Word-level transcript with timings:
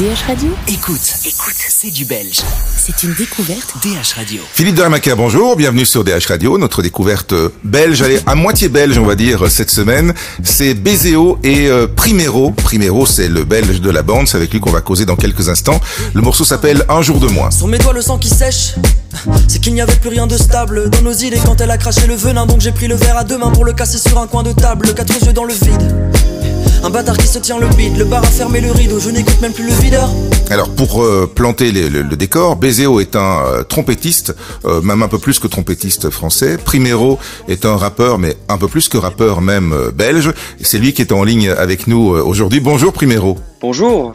DH 0.00 0.28
Radio 0.28 0.48
Écoute, 0.66 1.14
écoute, 1.26 1.56
c'est 1.68 1.90
du 1.90 2.06
belge. 2.06 2.40
C'est 2.74 3.02
une 3.02 3.12
découverte 3.12 3.74
DH 3.82 4.14
Radio. 4.16 4.40
Philippe 4.50 4.76
Dermaca, 4.76 5.14
bonjour, 5.14 5.56
bienvenue 5.56 5.84
sur 5.84 6.04
DH 6.04 6.26
Radio, 6.26 6.56
notre 6.56 6.80
découverte 6.80 7.34
belge, 7.64 8.00
allez, 8.00 8.18
à 8.24 8.34
moitié 8.34 8.70
belge 8.70 8.96
on 8.96 9.04
va 9.04 9.14
dire 9.14 9.50
cette 9.50 9.70
semaine, 9.70 10.14
c'est 10.42 10.72
Bézéo 10.72 11.38
et 11.42 11.66
euh, 11.68 11.86
Primero. 11.86 12.50
Primero 12.50 13.04
c'est 13.04 13.28
le 13.28 13.44
belge 13.44 13.82
de 13.82 13.90
la 13.90 14.00
bande, 14.00 14.26
c'est 14.26 14.38
avec 14.38 14.50
lui 14.54 14.60
qu'on 14.60 14.70
va 14.70 14.80
causer 14.80 15.04
dans 15.04 15.16
quelques 15.16 15.50
instants. 15.50 15.78
Le 16.14 16.22
morceau 16.22 16.44
s'appelle 16.44 16.82
Un 16.88 17.02
jour 17.02 17.20
de 17.20 17.26
moins. 17.26 17.50
Sur 17.50 17.68
mes 17.68 17.76
doigts 17.76 17.92
le 17.92 18.00
sang 18.00 18.16
qui 18.16 18.30
sèche 18.30 18.76
c'est 19.48 19.60
qu'il 19.60 19.74
n'y 19.74 19.82
avait 19.82 19.96
plus 19.96 20.08
rien 20.08 20.26
de 20.26 20.38
stable 20.38 20.88
dans 20.88 21.02
nos 21.02 21.12
idées 21.12 21.40
quand 21.44 21.60
elle 21.60 21.70
a 21.72 21.76
craché 21.76 22.06
le 22.06 22.14
venin 22.14 22.46
Donc 22.46 22.62
j'ai 22.62 22.72
pris 22.72 22.86
le 22.86 22.94
verre 22.94 23.18
à 23.18 23.24
deux 23.24 23.36
mains 23.36 23.50
pour 23.50 23.66
le 23.66 23.74
casser 23.74 23.98
sur 23.98 24.18
un 24.18 24.26
coin 24.26 24.44
de 24.44 24.52
table 24.52 24.94
Quatre 24.94 25.12
yeux 25.26 25.34
dans 25.34 25.44
le 25.44 25.52
vide 25.52 26.39
un 26.82 26.90
bâtard 26.90 27.16
qui 27.16 27.26
se 27.26 27.38
tient 27.38 27.58
le 27.58 27.68
beat, 27.68 27.96
le 27.96 28.04
bar 28.04 28.22
a 28.22 28.26
fermé 28.26 28.60
le 28.60 28.72
rideau, 28.72 28.98
je 28.98 29.10
n'écoute 29.10 29.40
même 29.40 29.52
plus 29.52 29.66
le 29.66 29.72
videur. 29.74 30.08
Alors 30.50 30.70
pour 30.70 31.02
euh, 31.02 31.30
planter 31.32 31.72
le, 31.72 32.02
le, 32.02 32.16
décor, 32.16 32.56
Bézéo 32.56 33.00
est 33.00 33.16
un 33.16 33.44
euh, 33.44 33.62
trompettiste, 33.62 34.34
euh, 34.64 34.80
même 34.80 35.02
un 35.02 35.08
peu 35.08 35.18
plus 35.18 35.38
que 35.38 35.46
trompettiste 35.46 36.10
français. 36.10 36.56
Primero 36.56 37.18
est 37.48 37.66
un 37.66 37.76
rappeur, 37.76 38.18
mais 38.18 38.36
un 38.48 38.58
peu 38.58 38.68
plus 38.68 38.88
que 38.88 38.98
rappeur 38.98 39.40
même 39.40 39.74
belge. 39.94 40.32
C'est 40.62 40.78
lui 40.78 40.92
qui 40.92 41.02
est 41.02 41.12
en 41.12 41.24
ligne 41.24 41.50
avec 41.50 41.86
nous 41.86 42.08
aujourd'hui. 42.08 42.60
Bonjour 42.60 42.92
Primero. 42.92 43.38
Bonjour. 43.60 44.12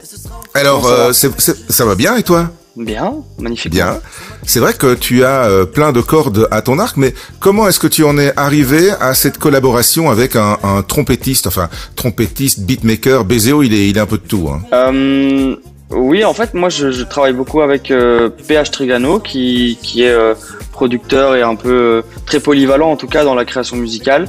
Alors 0.54 0.92
ça 1.14 1.86
va 1.86 1.96
bien 1.96 2.16
et 2.16 2.24
toi? 2.24 2.50
Bien, 2.78 3.14
magnifique. 3.40 3.72
Bien. 3.72 4.00
C'est 4.46 4.60
vrai 4.60 4.74
que 4.74 4.96
tu 4.96 5.24
as 5.24 5.46
euh, 5.46 5.66
plein 5.66 5.94
de 5.94 6.02
cordes 6.02 6.48
à 6.52 6.62
ton 6.62 6.78
arc, 6.78 6.98
mais 6.98 7.14
comment 7.40 7.68
est-ce 7.70 7.80
que 7.80 7.88
tu 7.88 8.04
en 8.04 8.18
es 8.18 8.34
arrivé 8.36 8.92
à 9.00 9.14
cette 9.14 9.38
collaboration 9.38 10.10
avec 10.10 10.36
un, 10.36 10.58
un 10.62 10.82
trompettiste, 10.82 11.48
enfin 11.48 11.70
trompettiste, 11.96 12.62
beatmaker, 12.62 13.24
Bézéo, 13.24 13.64
il 13.64 13.74
est, 13.74 13.88
il 13.88 13.98
est 13.98 14.02
un 14.02 14.06
peu 14.06 14.18
de 14.18 14.28
tout. 14.28 14.50
Hein. 14.50 14.62
Euh, 14.74 15.56
oui, 15.92 16.26
en 16.26 16.34
fait, 16.34 16.54
moi 16.54 16.68
je, 16.68 16.92
je 16.92 17.04
travaille 17.04 17.32
beaucoup 17.32 17.62
avec 17.62 17.92
euh, 17.92 18.30
PH 18.46 18.72
Trigano, 18.72 19.20
qui, 19.20 19.78
qui 19.82 20.04
est 20.04 20.12
euh, 20.12 20.34
producteur 20.74 21.36
et 21.36 21.44
un 21.44 21.56
peu 21.56 22.04
très 22.26 22.42
polyvalent 22.42 22.92
en 22.92 22.98
tout 22.98 23.08
cas 23.08 23.24
dans 23.24 23.36
la 23.36 23.46
création 23.46 23.78
musicale, 23.78 24.28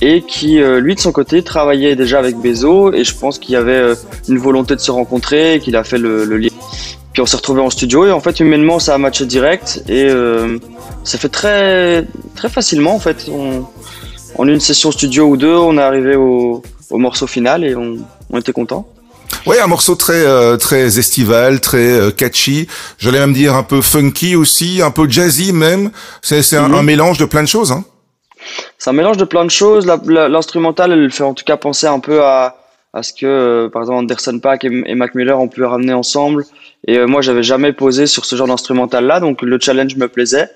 et 0.00 0.22
qui 0.22 0.58
lui 0.58 0.94
de 0.94 1.00
son 1.00 1.12
côté 1.12 1.42
travaillait 1.42 1.94
déjà 1.94 2.18
avec 2.18 2.38
Bézo, 2.38 2.94
et 2.94 3.04
je 3.04 3.14
pense 3.14 3.38
qu'il 3.38 3.52
y 3.52 3.56
avait 3.56 3.92
une 4.28 4.38
volonté 4.38 4.74
de 4.74 4.80
se 4.80 4.90
rencontrer, 4.90 5.60
qu'il 5.62 5.76
a 5.76 5.84
fait 5.84 5.98
le, 5.98 6.24
le 6.24 6.38
lien 6.38 6.48
puis 7.12 7.22
on 7.22 7.26
s'est 7.26 7.36
retrouvé 7.36 7.60
en 7.60 7.70
studio 7.70 8.06
et 8.06 8.12
en 8.12 8.20
fait 8.20 8.40
humainement 8.40 8.78
ça 8.78 8.94
a 8.94 8.98
matché 8.98 9.26
direct 9.26 9.82
et 9.88 10.06
euh, 10.08 10.58
ça 11.04 11.18
fait 11.18 11.28
très 11.28 12.06
très 12.34 12.48
facilement 12.48 12.94
en 12.94 13.00
fait. 13.00 13.26
On, 13.30 13.66
en 14.38 14.48
une 14.48 14.60
session 14.60 14.90
studio 14.92 15.26
ou 15.26 15.36
deux, 15.36 15.54
on 15.54 15.76
est 15.76 15.82
arrivé 15.82 16.16
au, 16.16 16.62
au 16.90 16.98
morceau 16.98 17.26
final 17.26 17.64
et 17.64 17.74
on, 17.76 17.98
on 18.30 18.38
était 18.38 18.52
content. 18.52 18.88
Oui, 19.46 19.56
un 19.58 19.66
morceau 19.66 19.94
très 19.94 20.24
euh, 20.24 20.56
très 20.56 20.98
estival, 20.98 21.60
très 21.60 21.90
euh, 21.90 22.10
catchy. 22.10 22.66
J'allais 22.98 23.18
même 23.18 23.32
dire 23.34 23.54
un 23.54 23.62
peu 23.62 23.82
funky 23.82 24.36
aussi, 24.36 24.80
un 24.82 24.90
peu 24.90 25.08
jazzy 25.08 25.52
même. 25.52 25.90
C'est 26.22 26.42
c'est 26.42 26.56
un, 26.56 26.68
Mhm. 26.68 26.74
un 26.76 26.82
mélange 26.82 27.18
de 27.18 27.24
plein 27.26 27.42
de 27.42 27.48
choses. 27.48 27.72
Hein. 27.72 27.84
C'est 28.78 28.90
un 28.90 28.94
mélange 28.94 29.16
de 29.18 29.24
plein 29.24 29.44
de 29.44 29.50
choses. 29.50 29.86
L'instrumental, 30.06 30.92
elle 30.92 31.10
fait 31.10 31.24
en 31.24 31.34
tout 31.34 31.44
cas 31.44 31.56
penser 31.56 31.86
un 31.86 32.00
peu 32.00 32.22
à, 32.24 32.56
à 32.92 33.02
ce 33.02 33.12
que, 33.12 33.26
euh, 33.26 33.68
par 33.68 33.82
exemple, 33.82 33.98
Anderson 34.00 34.38
Paak 34.38 34.64
et, 34.64 34.82
et 34.86 34.94
Mac 34.94 35.14
Miller 35.14 35.38
ont 35.40 35.48
pu 35.48 35.64
ramener 35.64 35.94
ensemble. 35.94 36.44
Et 36.86 36.98
euh, 36.98 37.06
moi, 37.06 37.22
j'avais 37.22 37.42
jamais 37.42 37.72
posé 37.72 38.06
sur 38.06 38.24
ce 38.24 38.36
genre 38.36 38.48
d'instrumental-là, 38.48 39.20
donc 39.20 39.42
le 39.42 39.58
challenge 39.60 39.96
me 39.96 40.08
plaisait. 40.08 40.48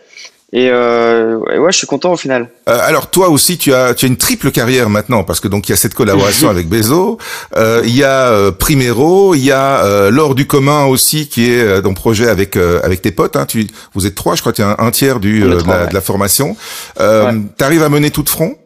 Et, 0.53 0.69
euh, 0.71 1.39
ouais, 1.39 1.73
je 1.73 1.77
suis 1.79 1.89
content 1.89 2.13
au 2.13 2.17
final. 2.17 2.49
Euh, 2.69 2.79
alors 2.83 3.11
toi 3.11 3.31
aussi, 3.31 3.59
tu 3.59 3.75
as 3.75 3.95
tu 3.95 4.05
as 4.05 4.09
une 4.09 4.17
triple 4.17 4.53
carrière 4.53 4.89
maintenant 4.89 5.25
parce 5.25 5.41
que 5.41 5.49
donc 5.49 5.69
il 5.69 5.73
y 5.73 5.75
a 5.75 5.77
cette 5.77 5.95
collaboration 5.95 6.49
avec 6.55 6.69
Bezo, 6.69 7.19
euh, 7.57 7.83
il 7.85 7.97
y 7.97 8.05
a 8.05 8.29
euh, 8.31 8.53
Primero, 8.53 9.35
il 9.35 9.41
y 9.43 9.51
a 9.51 9.85
euh, 9.85 10.11
l'or 10.13 10.37
du 10.37 10.47
commun 10.47 10.85
aussi 10.85 11.29
qui 11.29 11.51
est 11.51 11.61
euh, 11.61 11.81
ton 11.83 11.95
projet 11.95 12.29
avec 12.29 12.57
euh, 12.57 12.81
avec 12.85 13.03
tes 13.03 13.11
potes. 13.11 13.35
Hein, 13.35 13.45
tu 13.45 13.67
vous 13.93 14.07
êtes 14.07 14.15
trois, 14.15 14.37
je 14.37 14.41
crois, 14.41 14.53
tu 14.53 14.63
as 14.63 14.69
un, 14.69 14.77
un 14.79 14.91
tiers 14.93 15.19
du 15.19 15.41
de, 15.41 15.53
trois, 15.57 15.75
la, 15.75 15.83
ouais. 15.83 15.89
de 15.89 15.95
la 15.95 16.01
formation. 16.01 16.57
Euh, 17.01 17.25
Ouais. 17.25 17.39
T'arrives 17.59 17.83
à 17.83 17.89
mener 17.89 18.13
tout 18.13 18.23
de 18.23 18.29
front? 18.29 18.57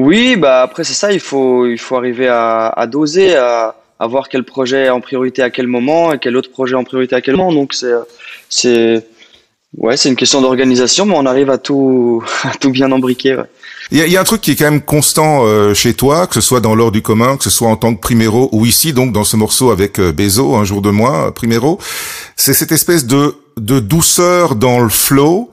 Oui, 0.00 0.36
bah 0.36 0.62
après 0.62 0.84
c'est 0.84 0.94
ça, 0.94 1.12
il 1.12 1.18
faut 1.18 1.66
il 1.66 1.76
faut 1.76 1.96
arriver 1.96 2.28
à, 2.28 2.68
à 2.68 2.86
doser, 2.86 3.34
à, 3.34 3.74
à 3.98 4.06
voir 4.06 4.28
quel 4.28 4.44
projet 4.44 4.84
est 4.84 4.90
en 4.90 5.00
priorité 5.00 5.42
à 5.42 5.50
quel 5.50 5.66
moment 5.66 6.12
et 6.12 6.20
quel 6.20 6.36
autre 6.36 6.52
projet 6.52 6.76
en 6.76 6.84
priorité 6.84 7.16
à 7.16 7.20
quel 7.20 7.36
moment. 7.36 7.52
Donc 7.52 7.74
c'est 7.74 7.94
c'est 8.48 9.04
ouais, 9.76 9.96
c'est 9.96 10.08
une 10.08 10.14
question 10.14 10.40
d'organisation, 10.40 11.04
mais 11.04 11.14
on 11.16 11.26
arrive 11.26 11.50
à 11.50 11.58
tout 11.58 12.22
à 12.44 12.54
tout 12.60 12.70
bien 12.70 12.92
embriquer. 12.92 13.34
ouais. 13.34 13.50
Il 13.90 13.98
y 13.98 14.02
a, 14.02 14.06
y 14.06 14.16
a 14.16 14.20
un 14.20 14.24
truc 14.24 14.40
qui 14.40 14.52
est 14.52 14.54
quand 14.54 14.70
même 14.70 14.82
constant 14.82 15.44
euh, 15.44 15.74
chez 15.74 15.94
toi, 15.94 16.28
que 16.28 16.34
ce 16.34 16.42
soit 16.42 16.60
dans 16.60 16.76
l'or 16.76 16.92
du 16.92 17.02
commun, 17.02 17.36
que 17.36 17.42
ce 17.42 17.50
soit 17.50 17.66
en 17.68 17.76
tant 17.76 17.92
que 17.92 18.00
Primero 18.00 18.50
ou 18.52 18.66
ici 18.66 18.92
donc 18.92 19.12
dans 19.12 19.24
ce 19.24 19.34
morceau 19.36 19.72
avec 19.72 19.98
euh, 19.98 20.12
Bezo, 20.12 20.54
un 20.54 20.62
jour 20.64 20.80
de 20.80 20.90
moins, 20.90 21.26
euh, 21.26 21.30
Primero, 21.32 21.80
c'est 22.36 22.54
cette 22.54 22.70
espèce 22.70 23.04
de 23.04 23.34
de 23.56 23.80
douceur 23.80 24.54
dans 24.54 24.78
le 24.78 24.90
flow. 24.90 25.50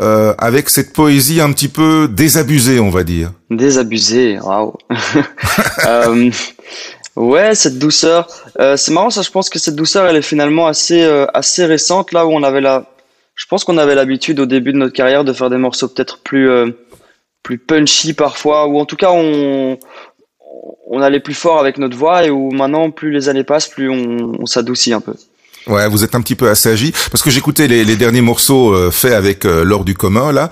Euh, 0.00 0.32
avec 0.38 0.68
cette 0.68 0.92
poésie 0.92 1.40
un 1.40 1.52
petit 1.52 1.66
peu 1.66 2.08
désabusée, 2.08 2.78
on 2.78 2.90
va 2.90 3.02
dire. 3.02 3.32
Désabusé, 3.50 4.38
waouh. 4.40 4.74
Euh, 5.86 6.30
ouais, 7.16 7.54
cette 7.54 7.78
douceur. 7.78 8.28
Euh, 8.60 8.76
c'est 8.76 8.92
marrant, 8.92 9.10
ça. 9.10 9.22
Je 9.22 9.30
pense 9.30 9.48
que 9.48 9.58
cette 9.58 9.74
douceur, 9.74 10.06
elle 10.06 10.16
est 10.16 10.22
finalement 10.22 10.66
assez 10.66 11.02
euh, 11.02 11.26
assez 11.34 11.64
récente 11.64 12.12
là 12.12 12.26
où 12.26 12.30
on 12.30 12.42
avait 12.42 12.60
la. 12.60 12.84
Je 13.34 13.46
pense 13.46 13.64
qu'on 13.64 13.78
avait 13.78 13.94
l'habitude 13.94 14.38
au 14.40 14.46
début 14.46 14.72
de 14.72 14.78
notre 14.78 14.92
carrière 14.92 15.24
de 15.24 15.32
faire 15.32 15.50
des 15.50 15.56
morceaux 15.56 15.88
peut-être 15.88 16.18
plus 16.22 16.48
euh, 16.50 16.70
plus 17.42 17.58
punchy 17.58 18.12
parfois, 18.12 18.66
ou 18.66 18.78
en 18.78 18.84
tout 18.84 18.96
cas 18.96 19.10
on 19.12 19.78
on 20.90 21.00
allait 21.00 21.20
plus 21.20 21.34
fort 21.34 21.58
avec 21.58 21.78
notre 21.78 21.96
voix 21.96 22.24
et 22.24 22.30
où 22.30 22.50
maintenant 22.50 22.90
plus 22.90 23.10
les 23.10 23.28
années 23.28 23.44
passent, 23.44 23.68
plus 23.68 23.90
on, 23.90 24.36
on 24.40 24.46
s'adoucit 24.46 24.92
un 24.92 25.00
peu. 25.00 25.14
Ouais, 25.66 25.88
vous 25.88 26.04
êtes 26.04 26.14
un 26.14 26.20
petit 26.20 26.34
peu 26.34 26.48
assagi 26.48 26.92
parce 27.10 27.22
que 27.22 27.30
j'écoutais 27.30 27.68
les, 27.68 27.84
les 27.84 27.96
derniers 27.96 28.22
morceaux 28.22 28.72
euh, 28.72 28.90
faits 28.90 29.12
avec 29.12 29.44
euh, 29.44 29.64
l'or 29.64 29.84
du 29.84 29.94
commun 29.94 30.32
là. 30.32 30.50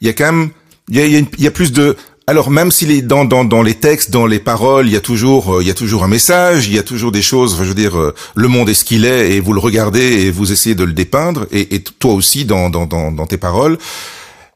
Il 0.00 0.06
y 0.06 0.10
a 0.10 0.12
quand 0.14 0.32
même, 0.32 0.50
il 0.88 0.96
y 0.96 1.00
a, 1.00 1.06
y 1.06 1.16
a, 1.16 1.22
y 1.38 1.46
a 1.46 1.50
plus 1.50 1.72
de. 1.72 1.96
Alors 2.26 2.50
même 2.50 2.70
s'il 2.70 2.90
est 2.90 3.02
dans, 3.02 3.26
dans 3.26 3.44
dans 3.44 3.62
les 3.62 3.74
textes, 3.74 4.10
dans 4.10 4.24
les 4.24 4.38
paroles, 4.38 4.86
il 4.86 4.94
y 4.94 4.96
a 4.96 5.00
toujours 5.00 5.56
euh, 5.56 5.62
il 5.62 5.68
y 5.68 5.70
a 5.70 5.74
toujours 5.74 6.04
un 6.04 6.08
message, 6.08 6.68
il 6.68 6.74
y 6.74 6.78
a 6.78 6.82
toujours 6.82 7.12
des 7.12 7.20
choses. 7.20 7.58
Je 7.58 7.64
veux 7.64 7.74
dire, 7.74 7.98
euh, 7.98 8.14
le 8.34 8.48
monde 8.48 8.70
est 8.70 8.74
ce 8.74 8.86
qu'il 8.86 9.04
est 9.04 9.32
et 9.32 9.40
vous 9.40 9.52
le 9.52 9.60
regardez 9.60 10.22
et 10.24 10.30
vous 10.30 10.50
essayez 10.50 10.74
de 10.74 10.84
le 10.84 10.94
dépeindre 10.94 11.46
et, 11.52 11.74
et 11.74 11.82
toi 11.82 12.14
aussi 12.14 12.46
dans 12.46 12.70
dans 12.70 12.86
dans, 12.86 13.12
dans 13.12 13.26
tes 13.26 13.36
paroles, 13.36 13.76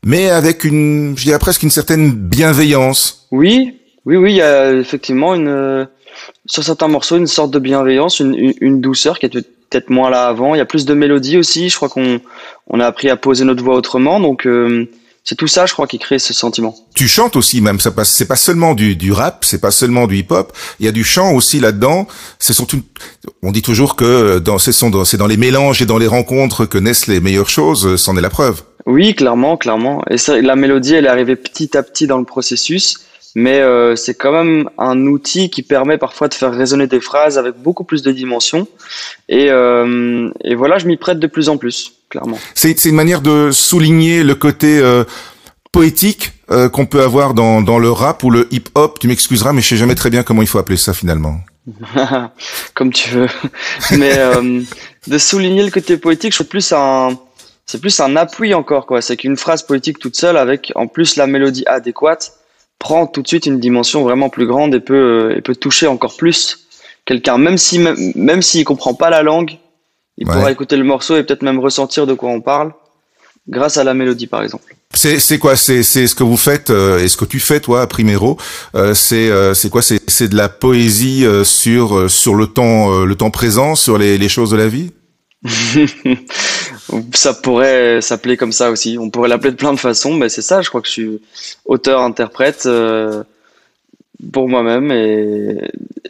mais 0.02 0.30
avec 0.30 0.64
une, 0.64 1.12
je 1.18 1.24
dirais 1.24 1.38
presque 1.38 1.62
une 1.62 1.70
certaine 1.70 2.12
bienveillance. 2.12 3.26
Oui, 3.32 3.74
oui, 4.06 4.16
oui, 4.16 4.32
il 4.32 4.36
y 4.36 4.42
a 4.42 4.72
effectivement 4.72 5.34
une, 5.34 5.48
euh, 5.48 5.84
sur 6.46 6.64
certains 6.64 6.88
morceaux 6.88 7.18
une 7.18 7.26
sorte 7.26 7.50
de 7.50 7.58
bienveillance, 7.58 8.20
une, 8.20 8.34
une, 8.34 8.54
une 8.62 8.80
douceur 8.80 9.18
qui 9.18 9.26
était 9.26 9.44
peut-être 9.70 9.90
moins 9.90 10.10
là 10.10 10.26
avant. 10.28 10.54
Il 10.54 10.58
y 10.58 10.60
a 10.60 10.66
plus 10.66 10.84
de 10.84 10.94
mélodie 10.94 11.36
aussi. 11.38 11.68
Je 11.68 11.76
crois 11.76 11.88
qu'on 11.88 12.20
on 12.68 12.80
a 12.80 12.86
appris 12.86 13.10
à 13.10 13.16
poser 13.16 13.44
notre 13.44 13.62
voix 13.62 13.74
autrement. 13.76 14.20
Donc 14.20 14.46
euh, 14.46 14.88
c'est 15.24 15.34
tout 15.34 15.46
ça, 15.46 15.66
je 15.66 15.74
crois, 15.74 15.86
qui 15.86 15.98
crée 15.98 16.18
ce 16.18 16.32
sentiment. 16.32 16.74
Tu 16.94 17.06
chantes 17.06 17.36
aussi 17.36 17.60
même, 17.60 17.80
ça 17.80 17.90
passe. 17.90 18.10
C'est 18.10 18.26
pas 18.28 18.36
seulement 18.36 18.74
du, 18.74 18.96
du 18.96 19.12
rap, 19.12 19.44
c'est 19.44 19.60
pas 19.60 19.70
seulement 19.70 20.06
du 20.06 20.16
hip-hop. 20.16 20.52
Il 20.80 20.86
y 20.86 20.88
a 20.88 20.92
du 20.92 21.04
chant 21.04 21.32
aussi 21.34 21.60
là-dedans. 21.60 22.06
C'est 22.38 22.54
surtout, 22.54 22.80
on 23.42 23.52
dit 23.52 23.62
toujours 23.62 23.94
que 23.96 24.38
dans 24.38 24.58
c'est 24.58 24.72
sont 24.72 24.88
dans, 24.90 25.04
c'est 25.04 25.18
dans 25.18 25.26
les 25.26 25.36
mélanges 25.36 25.82
et 25.82 25.86
dans 25.86 25.98
les 25.98 26.06
rencontres 26.06 26.64
que 26.64 26.78
naissent 26.78 27.06
les 27.08 27.20
meilleures 27.20 27.50
choses. 27.50 27.96
C'en 27.96 28.16
est 28.16 28.22
la 28.22 28.30
preuve. 28.30 28.62
Oui, 28.86 29.14
clairement, 29.14 29.58
clairement. 29.58 30.02
Et 30.08 30.16
c'est- 30.16 30.40
la 30.40 30.56
mélodie, 30.56 30.94
elle 30.94 31.04
est 31.04 31.10
arrivée 31.10 31.36
petit 31.36 31.76
à 31.76 31.82
petit 31.82 32.06
dans 32.06 32.16
le 32.18 32.24
processus. 32.24 33.00
Mais 33.40 33.60
euh, 33.60 33.94
c'est 33.94 34.14
quand 34.14 34.32
même 34.32 34.68
un 34.78 35.06
outil 35.06 35.48
qui 35.48 35.62
permet 35.62 35.96
parfois 35.96 36.26
de 36.26 36.34
faire 36.34 36.52
résonner 36.52 36.88
des 36.88 37.00
phrases 37.00 37.38
avec 37.38 37.54
beaucoup 37.54 37.84
plus 37.84 38.02
de 38.02 38.10
dimensions. 38.10 38.66
Et, 39.28 39.46
euh, 39.52 40.28
et 40.42 40.56
voilà, 40.56 40.78
je 40.78 40.86
m'y 40.86 40.96
prête 40.96 41.20
de 41.20 41.26
plus 41.28 41.48
en 41.48 41.56
plus, 41.56 41.92
clairement. 42.08 42.36
C'est 42.54 42.84
une 42.84 42.96
manière 42.96 43.20
de 43.20 43.52
souligner 43.52 44.24
le 44.24 44.34
côté 44.34 44.80
euh, 44.80 45.04
poétique 45.70 46.32
euh, 46.50 46.68
qu'on 46.68 46.86
peut 46.86 47.00
avoir 47.00 47.32
dans 47.32 47.62
dans 47.62 47.78
le 47.78 47.92
rap 47.92 48.24
ou 48.24 48.30
le 48.30 48.52
hip-hop. 48.52 48.98
Tu 48.98 49.06
m'excuseras, 49.06 49.52
mais 49.52 49.60
je 49.60 49.68
sais 49.68 49.76
jamais 49.76 49.94
très 49.94 50.10
bien 50.10 50.24
comment 50.24 50.42
il 50.42 50.48
faut 50.48 50.58
appeler 50.58 50.76
ça 50.76 50.92
finalement. 50.92 51.38
Comme 52.74 52.92
tu 52.92 53.10
veux. 53.10 53.28
Mais 53.92 54.18
euh, 54.18 54.62
de 55.06 55.18
souligner 55.18 55.62
le 55.62 55.70
côté 55.70 55.96
poétique, 55.96 56.32
je 56.32 56.38
trouve 56.38 56.48
plus 56.48 56.72
un, 56.72 57.16
c'est 57.66 57.80
plus 57.80 58.00
un 58.00 58.16
appui 58.16 58.52
encore 58.52 58.86
quoi. 58.86 59.00
C'est 59.00 59.16
qu'une 59.16 59.36
phrase 59.36 59.62
poétique 59.62 60.00
toute 60.00 60.16
seule 60.16 60.36
avec 60.36 60.72
en 60.74 60.88
plus 60.88 61.14
la 61.14 61.28
mélodie 61.28 61.62
adéquate 61.66 62.32
prend 62.78 63.06
tout 63.06 63.22
de 63.22 63.28
suite 63.28 63.46
une 63.46 63.58
dimension 63.60 64.02
vraiment 64.02 64.28
plus 64.28 64.46
grande 64.46 64.74
et 64.74 64.80
peut, 64.80 65.30
euh, 65.30 65.36
et 65.36 65.40
peut 65.40 65.56
toucher 65.56 65.86
encore 65.86 66.16
plus 66.16 66.66
quelqu'un. 67.04 67.38
Même 67.38 67.58
si 67.58 67.78
même, 67.78 67.96
même 68.14 68.42
s'il 68.42 68.64
comprend 68.64 68.94
pas 68.94 69.10
la 69.10 69.22
langue, 69.22 69.58
il 70.16 70.26
Ouais. 70.26 70.34
pourra 70.34 70.50
écouter 70.52 70.76
le 70.76 70.84
morceau 70.84 71.16
et 71.16 71.22
peut-être 71.22 71.42
même 71.42 71.58
ressentir 71.58 72.06
de 72.06 72.14
quoi 72.14 72.30
on 72.30 72.40
parle 72.40 72.72
grâce 73.48 73.76
à 73.78 73.84
la 73.84 73.94
mélodie 73.94 74.26
par 74.26 74.42
exemple. 74.42 74.74
C'est 74.94 75.18
c'est 75.20 75.38
quoi? 75.38 75.54
C'est 75.54 75.82
c'est 75.82 76.06
ce 76.06 76.14
que 76.14 76.24
vous 76.24 76.36
faites 76.36 76.70
euh, 76.70 76.98
et 76.98 77.08
ce 77.08 77.16
que 77.16 77.24
tu 77.26 77.40
fais 77.40 77.60
toi, 77.60 77.82
à 77.82 77.86
Primero. 77.86 78.36
Euh, 78.74 78.94
c'est 78.94 79.28
euh, 79.30 79.54
c'est 79.54 79.68
quoi? 79.70 79.82
C'est 79.82 80.00
c'est 80.08 80.28
de 80.28 80.36
la 80.36 80.48
poésie 80.48 81.24
euh, 81.26 81.44
sur 81.44 81.96
euh, 81.96 82.08
sur 82.08 82.34
le 82.34 82.46
temps 82.46 82.92
euh, 82.92 83.04
le 83.04 83.14
temps 83.14 83.30
présent, 83.30 83.74
sur 83.74 83.98
les 83.98 84.16
les 84.18 84.28
choses 84.28 84.50
de 84.50 84.56
la 84.56 84.66
vie? 84.66 84.90
Ça 87.12 87.34
pourrait 87.34 88.00
s'appeler 88.00 88.36
comme 88.36 88.52
ça 88.52 88.70
aussi. 88.70 88.96
On 88.98 89.10
pourrait 89.10 89.28
l'appeler 89.28 89.50
de 89.50 89.56
plein 89.56 89.72
de 89.72 89.78
façons, 89.78 90.14
mais 90.14 90.28
c'est 90.28 90.42
ça. 90.42 90.62
Je 90.62 90.68
crois 90.68 90.80
que 90.80 90.86
je 90.88 90.92
suis 90.92 91.20
auteur-interprète 91.66 92.64
euh, 92.66 93.22
pour 94.32 94.48
moi-même 94.48 94.90
et, 94.90 95.58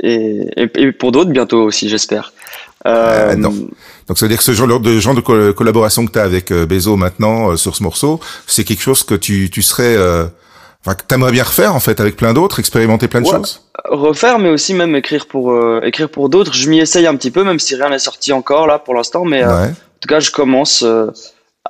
et, 0.00 0.48
et, 0.56 0.92
pour 0.92 1.12
d'autres 1.12 1.30
bientôt 1.30 1.62
aussi, 1.62 1.88
j'espère. 1.88 2.32
Euh, 2.86 3.34
non. 3.34 3.50
Donc 4.06 4.18
ça 4.18 4.24
veut 4.24 4.28
dire 4.28 4.38
que 4.38 4.44
ce 4.44 4.52
genre 4.52 4.80
de 4.80 5.00
genre 5.00 5.14
de 5.14 5.52
collaboration 5.52 6.06
que 6.06 6.12
tu 6.12 6.18
as 6.18 6.22
avec 6.22 6.50
euh, 6.50 6.64
Bezo 6.64 6.96
maintenant 6.96 7.50
euh, 7.50 7.56
sur 7.56 7.76
ce 7.76 7.82
morceau, 7.82 8.20
c'est 8.46 8.64
quelque 8.64 8.82
chose 8.82 9.02
que 9.02 9.14
tu 9.14 9.50
tu 9.50 9.62
serais 9.62 9.96
euh, 9.96 10.26
que 10.94 11.02
t'aimerais 11.02 11.32
bien 11.32 11.44
refaire 11.44 11.74
en 11.74 11.80
fait 11.80 12.00
avec 12.00 12.16
plein 12.16 12.32
d'autres, 12.32 12.58
expérimenter 12.58 13.08
plein 13.08 13.20
de 13.20 13.26
choses. 13.26 13.62
Refaire 13.84 14.38
mais 14.38 14.48
aussi 14.48 14.74
même 14.74 14.94
écrire 14.96 15.26
pour 15.26 15.56
écrire 15.82 16.08
pour 16.08 16.28
d'autres, 16.28 16.54
je 16.54 16.68
m'y 16.68 16.80
essaye 16.80 17.06
un 17.06 17.16
petit 17.16 17.30
peu 17.30 17.44
même 17.44 17.58
si 17.58 17.74
rien 17.74 17.90
n'est 17.90 17.98
sorti 17.98 18.32
encore 18.32 18.66
là 18.66 18.78
pour 18.78 18.94
l'instant 18.94 19.24
mais 19.24 19.44
en 19.44 19.70
tout 20.00 20.08
cas 20.08 20.20
je 20.20 20.30
commence 20.30 20.84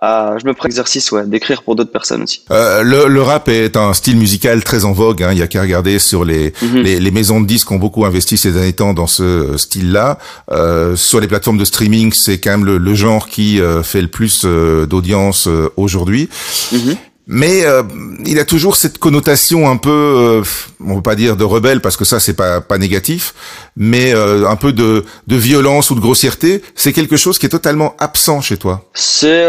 je 0.03 0.47
me 0.47 0.53
prends 0.53 0.67
exercice 0.67 1.11
ouais, 1.12 1.26
d'écrire 1.26 1.62
pour 1.62 1.76
d'autres 1.76 1.91
personnes 1.91 2.23
aussi. 2.23 2.43
Euh, 2.50 2.82
le, 2.82 3.09
le, 3.09 3.23
rap 3.23 3.49
est 3.49 3.76
un 3.76 3.93
style 3.94 4.17
musical 4.17 4.62
très 4.65 4.85
en 4.85 4.93
vogue. 4.93 5.23
Hein. 5.23 5.32
Il 5.32 5.38
y 5.38 5.43
a 5.43 5.47
qu'à 5.47 5.61
regarder 5.61 5.99
sur 5.99 6.25
les, 6.25 6.53
mhm. 6.62 6.79
les, 6.79 7.00
les 7.00 7.11
maisons 7.11 7.41
de 7.41 7.47
disques 7.47 7.71
ont 7.71 7.79
beaucoup 7.79 8.05
investi 8.05 8.37
ces 8.37 8.53
derniers 8.53 8.73
temps 8.73 8.94
dans 8.94 9.06
ce 9.06 9.56
style-là. 9.56 10.19
Euh, 10.50 10.97
sur 10.97 11.21
les 11.21 11.29
plateformes 11.29 11.59
de 11.59 11.64
streaming, 11.64 12.12
c'est 12.12 12.38
quand 12.38 12.50
même 12.50 12.64
le, 12.64 12.79
le 12.79 12.94
genre 12.94 13.29
qui 13.29 13.61
euh, 13.61 13.82
fait 13.82 14.03
le 14.03 14.09
plus 14.09 14.43
euh, 14.44 14.87
d'audience 14.87 15.49
euh, 15.49 15.73
aujourd'hui. 15.76 16.29
Mhm 16.73 16.97
mais 17.30 17.66
euh, 17.66 17.82
il 18.25 18.38
a 18.38 18.46
toujours 18.46 18.75
cette 18.75 18.96
connotation 18.96 19.69
un 19.69 19.76
peu, 19.76 19.90
euh, 19.90 20.42
on 20.80 20.96
veut 20.96 21.02
pas 21.02 21.14
dire 21.14 21.36
de 21.36 21.44
rebelle 21.44 21.82
parce 21.82 21.98
que 21.98 22.06
ça 22.06 22.20
c'est 22.20 22.32
pas 22.32 22.62
pas 22.62 22.78
négatif, 22.78 23.34
mais 23.76 24.14
euh, 24.14 24.48
un 24.48 24.56
peu 24.56 24.72
de 24.72 25.04
de 25.26 25.36
violence 25.36 25.90
ou 25.90 25.94
de 25.94 26.00
grossièreté. 26.00 26.62
C'est 26.75 26.94
quelque 26.94 27.19
chose 27.19 27.38
qui 27.38 27.44
est 27.44 27.50
totalement 27.50 27.94
absent 27.98 28.40
chez 28.40 28.56
toi. 28.56 28.88
C'est 28.94 29.46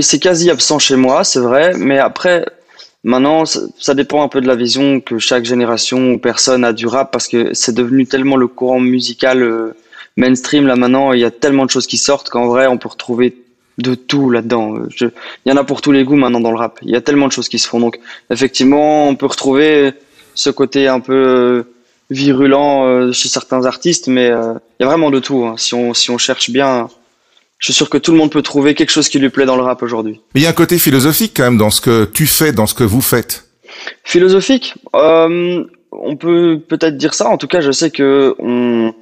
c'est 0.00 0.18
quasi 0.18 0.50
absent 0.50 0.78
chez 0.78 0.96
moi, 0.96 1.22
c'est 1.22 1.40
vrai, 1.40 1.74
mais 1.76 1.98
après 1.98 2.46
maintenant 3.04 3.44
ça, 3.44 3.60
ça, 3.78 3.94
dépend 3.94 4.22
un 4.22 4.28
peu 4.28 4.40
de 4.40 4.46
la 4.46 4.56
vision 4.56 5.00
que 5.00 5.18
chaque 5.18 5.44
génération 5.44 6.12
ou 6.12 6.18
personne 6.18 6.64
a 6.64 6.72
du 6.72 6.86
rap 6.86 7.12
parce 7.12 7.28
que 7.28 7.52
c'est 7.52 7.74
devenu 7.74 8.06
tellement 8.06 8.36
le 8.36 8.46
courant 8.46 8.80
musical 8.80 9.74
mainstream 10.16 10.66
là 10.66 10.76
maintenant, 10.76 11.12
il 11.12 11.20
y 11.20 11.24
a 11.24 11.30
tellement 11.30 11.66
de 11.66 11.70
choses 11.70 11.86
qui 11.86 11.98
sortent 11.98 12.30
qu'en 12.30 12.46
vrai 12.46 12.66
on 12.66 12.78
peut 12.78 12.88
retrouver 12.88 13.36
de 13.82 13.94
tout 13.94 14.30
là-dedans. 14.30 14.74
Il 15.00 15.10
y 15.46 15.52
en 15.52 15.56
a 15.56 15.64
pour 15.64 15.80
tous 15.82 15.92
les 15.92 16.04
goûts 16.04 16.16
maintenant 16.16 16.40
dans 16.40 16.50
le 16.50 16.58
rap. 16.58 16.78
Il 16.82 16.90
y 16.90 16.96
a 16.96 17.00
tellement 17.00 17.26
de 17.26 17.32
choses 17.32 17.48
qui 17.48 17.58
se 17.58 17.68
font. 17.68 17.80
Donc 17.80 17.98
effectivement, 18.30 19.08
on 19.08 19.16
peut 19.16 19.26
retrouver 19.26 19.92
ce 20.34 20.50
côté 20.50 20.88
un 20.88 21.00
peu 21.00 21.12
euh, 21.14 21.62
virulent 22.10 22.86
euh, 22.86 23.12
chez 23.12 23.28
certains 23.28 23.66
artistes, 23.66 24.08
mais 24.08 24.30
euh, 24.30 24.54
il 24.78 24.82
y 24.82 24.86
a 24.86 24.88
vraiment 24.88 25.10
de 25.10 25.18
tout. 25.18 25.44
Hein. 25.44 25.54
Si, 25.56 25.74
on, 25.74 25.94
si 25.94 26.10
on 26.10 26.18
cherche 26.18 26.50
bien, 26.50 26.88
je 27.58 27.66
suis 27.66 27.74
sûr 27.74 27.90
que 27.90 27.98
tout 27.98 28.12
le 28.12 28.18
monde 28.18 28.30
peut 28.30 28.42
trouver 28.42 28.74
quelque 28.74 28.90
chose 28.90 29.08
qui 29.08 29.18
lui 29.18 29.30
plaît 29.30 29.46
dans 29.46 29.56
le 29.56 29.62
rap 29.62 29.82
aujourd'hui. 29.82 30.20
Mais 30.34 30.40
il 30.40 30.44
y 30.44 30.46
a 30.46 30.50
un 30.50 30.54
côté 30.54 30.78
philosophique 30.78 31.32
quand 31.36 31.44
même 31.44 31.58
dans 31.58 31.70
ce 31.70 31.80
que 31.80 32.04
tu 32.04 32.26
fais, 32.26 32.52
dans 32.52 32.66
ce 32.66 32.74
que 32.74 32.84
vous 32.84 33.02
faites. 33.02 33.46
Philosophique 34.04 34.74
On 34.92 36.16
peut 36.18 36.60
peut-être 36.66 36.96
dire 36.96 37.14
ça. 37.14 37.28
En 37.28 37.36
tout 37.36 37.46
cas, 37.46 37.60
je 37.60 37.70
sais 37.70 37.90
que 37.90 38.34
on 38.38 38.94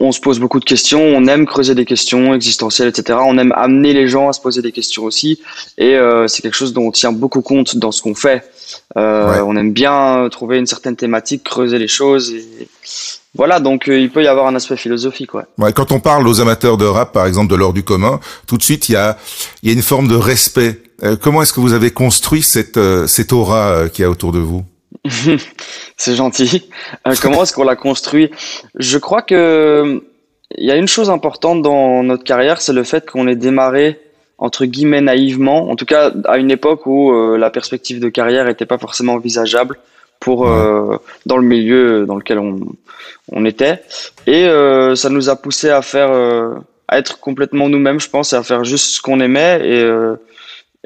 on 0.00 0.10
se 0.12 0.20
pose 0.20 0.40
beaucoup 0.40 0.58
de 0.58 0.64
questions, 0.64 1.00
on 1.00 1.26
aime 1.26 1.46
creuser 1.46 1.74
des 1.74 1.84
questions 1.84 2.34
existentielles, 2.34 2.88
etc. 2.88 3.18
On 3.22 3.38
aime 3.38 3.52
amener 3.56 3.92
les 3.92 4.08
gens 4.08 4.28
à 4.28 4.32
se 4.32 4.40
poser 4.40 4.60
des 4.60 4.72
questions 4.72 5.04
aussi, 5.04 5.40
et 5.78 5.94
euh, 5.94 6.26
c'est 6.26 6.42
quelque 6.42 6.56
chose 6.56 6.72
dont 6.72 6.88
on 6.88 6.90
tient 6.90 7.12
beaucoup 7.12 7.42
compte 7.42 7.76
dans 7.76 7.92
ce 7.92 8.02
qu'on 8.02 8.14
fait. 8.14 8.44
Euh, 8.96 9.40
on 9.46 9.56
aime 9.56 9.72
bien 9.72 10.28
trouver 10.30 10.58
une 10.58 10.66
certaine 10.66 10.96
thématique, 10.96 11.44
creuser 11.44 11.78
les 11.78 11.88
choses, 11.88 12.32
et 12.32 12.68
voilà. 13.36 13.60
Donc 13.60 13.88
euh, 13.88 13.98
il 13.98 14.10
peut 14.10 14.24
y 14.24 14.26
avoir 14.26 14.48
un 14.48 14.54
aspect 14.56 14.76
philosophique, 14.76 15.32
ouais. 15.34 15.44
ouais. 15.58 15.72
Quand 15.72 15.92
on 15.92 16.00
parle 16.00 16.26
aux 16.26 16.40
amateurs 16.40 16.76
de 16.76 16.86
rap, 16.86 17.12
par 17.12 17.26
exemple, 17.26 17.50
de 17.50 17.56
l'or 17.56 17.72
du 17.72 17.84
commun, 17.84 18.18
tout 18.48 18.56
de 18.56 18.62
suite 18.62 18.88
il 18.88 18.92
y 18.92 18.96
a 18.96 19.16
y 19.62 19.70
a 19.70 19.72
une 19.72 19.82
forme 19.82 20.08
de 20.08 20.16
respect. 20.16 20.82
comment 21.22 21.42
est-ce 21.42 21.52
que 21.52 21.60
vous 21.60 21.72
avez 21.72 21.92
construit 21.92 22.42
cette 22.42 22.80
cette 23.06 23.32
aura 23.32 23.88
qui 23.92 24.02
a 24.02 24.10
autour 24.10 24.32
de 24.32 24.40
vous? 24.40 24.64
c'est 25.96 26.14
gentil. 26.14 26.68
Euh, 27.06 27.14
comment 27.20 27.42
est-ce 27.42 27.52
qu'on 27.52 27.64
l'a 27.64 27.76
construit? 27.76 28.30
Je 28.76 28.98
crois 28.98 29.22
que 29.22 30.02
il 30.56 30.64
y 30.64 30.70
a 30.70 30.76
une 30.76 30.88
chose 30.88 31.10
importante 31.10 31.62
dans 31.62 32.02
notre 32.02 32.24
carrière, 32.24 32.60
c'est 32.60 32.72
le 32.72 32.84
fait 32.84 33.10
qu'on 33.10 33.26
ait 33.26 33.36
démarré 33.36 34.00
entre 34.38 34.66
guillemets 34.66 35.00
naïvement, 35.00 35.70
en 35.70 35.76
tout 35.76 35.84
cas 35.84 36.12
à 36.26 36.38
une 36.38 36.50
époque 36.50 36.86
où 36.86 37.12
euh, 37.12 37.36
la 37.36 37.50
perspective 37.50 38.00
de 38.00 38.08
carrière 38.08 38.46
n'était 38.46 38.66
pas 38.66 38.78
forcément 38.78 39.14
envisageable 39.14 39.78
pour 40.20 40.48
euh, 40.48 40.96
dans 41.26 41.36
le 41.36 41.44
milieu 41.44 42.06
dans 42.06 42.16
lequel 42.16 42.38
on, 42.38 42.60
on 43.30 43.44
était, 43.44 43.82
et 44.26 44.46
ça 44.96 45.08
nous 45.10 45.28
a 45.28 45.36
poussé 45.36 45.70
à 45.70 45.82
faire 45.82 46.10
à 46.88 46.98
être 46.98 47.20
complètement 47.20 47.68
nous-mêmes, 47.68 48.00
je 48.00 48.08
pense, 48.08 48.32
et 48.32 48.36
à 48.36 48.42
faire 48.42 48.64
juste 48.64 48.86
ce 48.86 49.02
qu'on 49.02 49.20
aimait. 49.20 49.60
Et, 49.64 49.80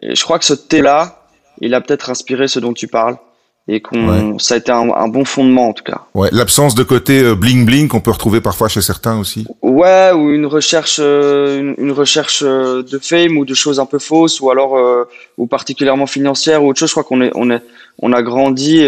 et, 0.03 0.15
je 0.15 0.25
crois 0.25 0.39
que 0.39 0.45
ce 0.45 0.55
thé 0.55 0.81
là, 0.83 1.27
il 1.61 1.75
a 1.75 1.81
peut-être 1.81 2.11
inspiré 2.11 2.49
ce 2.49 2.61
dont 2.61 2.73
tu 2.73 2.87
parles 2.87 3.17
et 3.69 3.81
qu'on 3.81 4.39
ça 4.39 4.55
a 4.55 4.57
été 4.57 4.73
un, 4.73 4.91
un, 4.91 5.09
bon 5.09 5.27
fondement 5.27 5.69
en 5.69 5.73
tout 5.75 5.85
cas. 5.85 6.01
Ouais, 6.15 6.31
l'absence 6.33 6.75
de 6.75 6.83
côté 6.83 7.23
euh, 7.23 7.35
bling 7.35 7.67
bling 7.67 7.87
qu'on 7.87 8.01
peut 8.01 8.11
retrouver 8.11 8.41
parfois 8.41 8.69
chez 8.69 8.81
certains 8.81 9.19
aussi. 9.19 9.47
Ouais, 9.61 10.11
ou 10.15 10.31
une 10.31 10.47
recherche 10.47 10.97
euh, 11.01 11.75
une, 11.77 11.93
recherche 11.93 12.43
euh, 12.43 12.83
de 12.83 12.99
fame 12.99 13.37
ou 13.37 13.45
de 13.45 13.53
choses 13.53 13.79
un 13.79 13.85
peu 13.85 13.99
fausses 13.99 14.41
ou 14.41 14.51
alors 14.51 14.77
ou 15.37 15.47
particulièrement 15.47 16.07
financières 16.07 16.65
ou 16.65 16.69
autre 16.69 16.79
chose. 16.79 16.89
Je 16.89 16.95
crois 16.95 17.05
qu'on 17.05 17.21
est 17.21 17.31
on 17.35 17.51
est 17.51 17.63
on 18.01 18.13
a 18.13 18.23
grandi, 18.23 18.87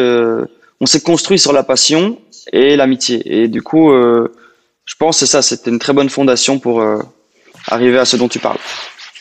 on 0.81 0.87
s'est 0.87 1.03
construit 1.03 1.39
sur 1.39 1.53
la 1.53 1.63
passion 1.63 2.19
et 2.53 2.77
l'amitié 2.77 3.43
et 3.43 3.49
du 3.49 3.61
coup, 3.61 3.93
je 3.93 4.95
pense 4.99 5.19
c'est 5.19 5.27
ça, 5.27 5.43
c'était 5.43 5.71
une 5.71 5.79
très 5.79 5.93
bonne 5.93 6.09
fondation 6.09 6.59
pour 6.59 6.83
arriver 7.69 7.99
à 7.99 8.07
ce 8.07 8.17
dont 8.17 8.29
tu 8.29 8.39
parles. 8.39 8.59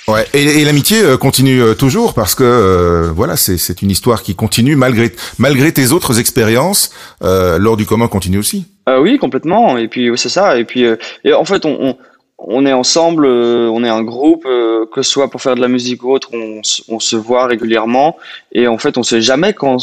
Ouais, 0.10 0.26
et, 0.34 0.42
et 0.42 0.66
l'amitié 0.66 1.02
euh, 1.02 1.18
continue 1.18 1.62
euh, 1.62 1.74
toujours 1.76 2.16
parce 2.16 2.34
que 2.34 2.44
euh, 2.44 3.12
voilà, 3.14 3.38
c'est 3.38 3.82
une 3.84 3.92
histoire 3.92 4.24
qui 4.24 4.36
continue 4.36 4.76
malgré 4.76 5.12
malgré 5.38 5.72
tes 5.72 5.92
autres 5.92 6.20
expériences. 6.20 6.92
lors 7.22 7.78
du 7.78 7.86
commun 7.86 8.08
continue 8.08 8.40
aussi. 8.40 8.66
oui, 8.88 9.20
complètement. 9.20 9.78
Et 9.78 9.88
puis 9.88 10.10
c'est 10.16 10.30
ça. 10.30 10.58
Et 10.58 10.66
puis 10.66 10.84
et 11.24 11.34
en 11.34 11.46
fait, 11.46 11.66
on, 11.66 11.78
on, 11.80 11.98
on 12.40 12.66
est 12.66 12.74
ensemble, 12.74 13.28
on 13.28 13.84
est 13.84 13.90
un 13.90 14.02
groupe, 14.02 14.44
que 14.46 15.02
ce 15.02 15.12
soit 15.12 15.30
pour 15.30 15.42
faire 15.42 15.56
de 15.56 15.62
la 15.62 15.68
musique 15.68 16.04
ou 16.04 16.12
autre, 16.12 16.30
on, 16.34 16.62
on 16.88 17.00
se 17.00 17.16
voit 17.16 17.46
régulièrement. 17.46 18.18
Et 18.52 18.68
en 18.68 18.78
fait, 18.78 18.98
on 18.98 19.04
sait 19.04 19.22
jamais 19.22 19.54
quand 19.54 19.78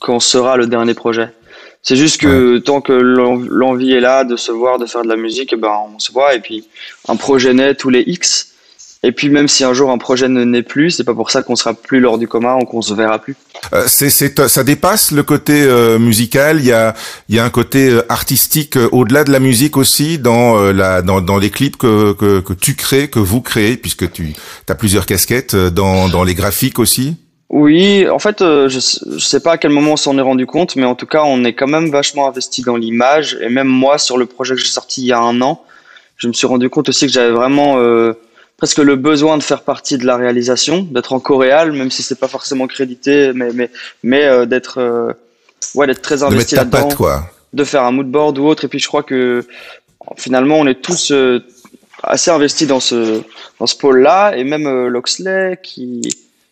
quand 0.00 0.18
sera 0.18 0.56
le 0.56 0.66
dernier 0.66 0.94
projet. 0.94 1.28
C'est 1.82 1.96
juste 1.96 2.20
que 2.20 2.58
tant 2.58 2.80
que 2.80 2.92
l'envie 2.92 3.92
est 3.92 4.00
là 4.00 4.24
de 4.24 4.36
se 4.36 4.52
voir, 4.52 4.78
de 4.78 4.86
faire 4.86 5.02
de 5.02 5.08
la 5.08 5.16
musique, 5.16 5.52
eh 5.52 5.56
ben 5.56 5.72
on 5.94 5.98
se 5.98 6.12
voit. 6.12 6.34
Et 6.34 6.40
puis 6.40 6.64
un 7.08 7.16
projet 7.16 7.54
naît 7.54 7.74
tous 7.74 7.90
les 7.90 8.02
X. 8.06 8.49
Et 9.02 9.12
puis 9.12 9.30
même 9.30 9.48
si 9.48 9.64
un 9.64 9.72
jour 9.72 9.90
un 9.90 9.96
projet 9.96 10.28
ne 10.28 10.44
naît 10.44 10.62
plus, 10.62 10.90
c'est 10.90 11.04
pas 11.04 11.14
pour 11.14 11.30
ça 11.30 11.42
qu'on 11.42 11.56
sera 11.56 11.72
plus 11.72 12.00
lors 12.00 12.18
du 12.18 12.28
commun 12.28 12.56
ou 12.56 12.66
qu'on 12.66 12.82
se 12.82 12.92
verra 12.92 13.18
plus. 13.18 13.34
Euh, 13.72 13.84
c'est, 13.86 14.10
c'est, 14.10 14.46
ça 14.46 14.62
dépasse 14.62 15.10
le 15.10 15.22
côté 15.22 15.62
euh, 15.62 15.98
musical. 15.98 16.58
Il 16.60 16.66
y 16.66 16.72
a, 16.72 16.94
il 17.30 17.34
y 17.34 17.38
a 17.38 17.44
un 17.44 17.48
côté 17.48 17.88
euh, 17.88 18.04
artistique 18.10 18.76
euh, 18.76 18.90
au-delà 18.92 19.24
de 19.24 19.32
la 19.32 19.40
musique 19.40 19.78
aussi 19.78 20.18
dans 20.18 20.60
la, 20.72 21.00
dans, 21.00 21.22
dans 21.22 21.38
les 21.38 21.48
clips 21.48 21.78
que, 21.78 22.12
que, 22.12 22.40
que 22.40 22.52
tu 22.52 22.74
crées, 22.74 23.08
que 23.08 23.18
vous 23.18 23.40
créez, 23.40 23.78
puisque 23.78 24.12
tu 24.12 24.34
as 24.68 24.74
plusieurs 24.74 25.06
casquettes 25.06 25.56
dans, 25.56 26.10
dans 26.10 26.22
les 26.22 26.34
graphiques 26.34 26.78
aussi. 26.78 27.16
Oui, 27.48 28.06
en 28.06 28.18
fait, 28.18 28.40
je, 28.40 28.68
je 28.68 29.24
sais 29.24 29.40
pas 29.40 29.52
à 29.52 29.58
quel 29.58 29.70
moment 29.70 29.94
on 29.94 29.96
s'en 29.96 30.18
est 30.18 30.22
rendu 30.22 30.44
compte, 30.44 30.76
mais 30.76 30.84
en 30.84 30.94
tout 30.94 31.06
cas, 31.06 31.22
on 31.24 31.42
est 31.44 31.54
quand 31.54 31.66
même 31.66 31.90
vachement 31.90 32.28
investi 32.28 32.60
dans 32.62 32.76
l'image. 32.76 33.38
Et 33.40 33.48
même 33.48 33.66
moi, 33.66 33.96
sur 33.96 34.18
le 34.18 34.26
projet 34.26 34.54
que 34.54 34.60
j'ai 34.60 34.68
sorti 34.68 35.00
il 35.00 35.06
y 35.06 35.12
a 35.12 35.20
un 35.20 35.40
an, 35.40 35.64
je 36.16 36.28
me 36.28 36.34
suis 36.34 36.46
rendu 36.46 36.68
compte 36.68 36.90
aussi 36.90 37.06
que 37.06 37.12
j'avais 37.12 37.32
vraiment 37.32 37.78
presque 38.60 38.78
le 38.78 38.94
besoin 38.94 39.38
de 39.38 39.42
faire 39.42 39.62
partie 39.62 39.96
de 39.96 40.04
la 40.04 40.18
réalisation, 40.18 40.82
d'être 40.82 41.14
en 41.14 41.18
coréal, 41.18 41.72
même 41.72 41.90
si 41.90 42.02
c'est 42.02 42.20
pas 42.20 42.28
forcément 42.28 42.66
crédité, 42.66 43.32
mais 43.34 43.50
mais 43.54 43.70
mais 44.02 44.24
euh, 44.26 44.44
d'être 44.44 44.78
euh, 44.78 45.14
ouais 45.74 45.86
d'être 45.86 46.02
très 46.02 46.22
investi 46.22 46.56
là-dedans, 46.56 46.90
de 47.54 47.64
faire 47.64 47.84
un 47.84 47.90
mood 47.90 48.10
board 48.10 48.38
ou 48.38 48.44
autre. 48.44 48.66
Et 48.66 48.68
puis 48.68 48.78
je 48.78 48.86
crois 48.86 49.02
que 49.02 49.46
finalement 50.18 50.56
on 50.56 50.66
est 50.66 50.82
tous 50.82 51.10
euh, 51.10 51.42
assez 52.02 52.30
investis 52.30 52.68
dans 52.68 52.80
ce 52.80 53.22
dans 53.58 53.66
ce 53.66 53.76
pôle-là, 53.76 54.36
et 54.36 54.44
même 54.44 54.68
Loxley 54.88 55.58
qui 55.62 56.02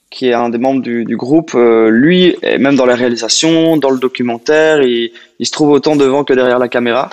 qui 0.08 0.30
est 0.30 0.32
un 0.32 0.48
des 0.48 0.56
membres 0.56 0.80
du, 0.80 1.04
du 1.04 1.18
groupe, 1.18 1.52
lui, 1.54 2.34
est 2.40 2.56
même 2.56 2.76
dans 2.76 2.86
la 2.86 2.94
réalisation, 2.94 3.76
dans 3.76 3.90
le 3.90 3.98
documentaire, 3.98 4.80
il, 4.80 5.12
il 5.38 5.46
se 5.46 5.52
trouve 5.52 5.68
autant 5.68 5.96
devant 5.96 6.24
que 6.24 6.32
derrière 6.32 6.58
la 6.58 6.68
caméra, 6.68 7.10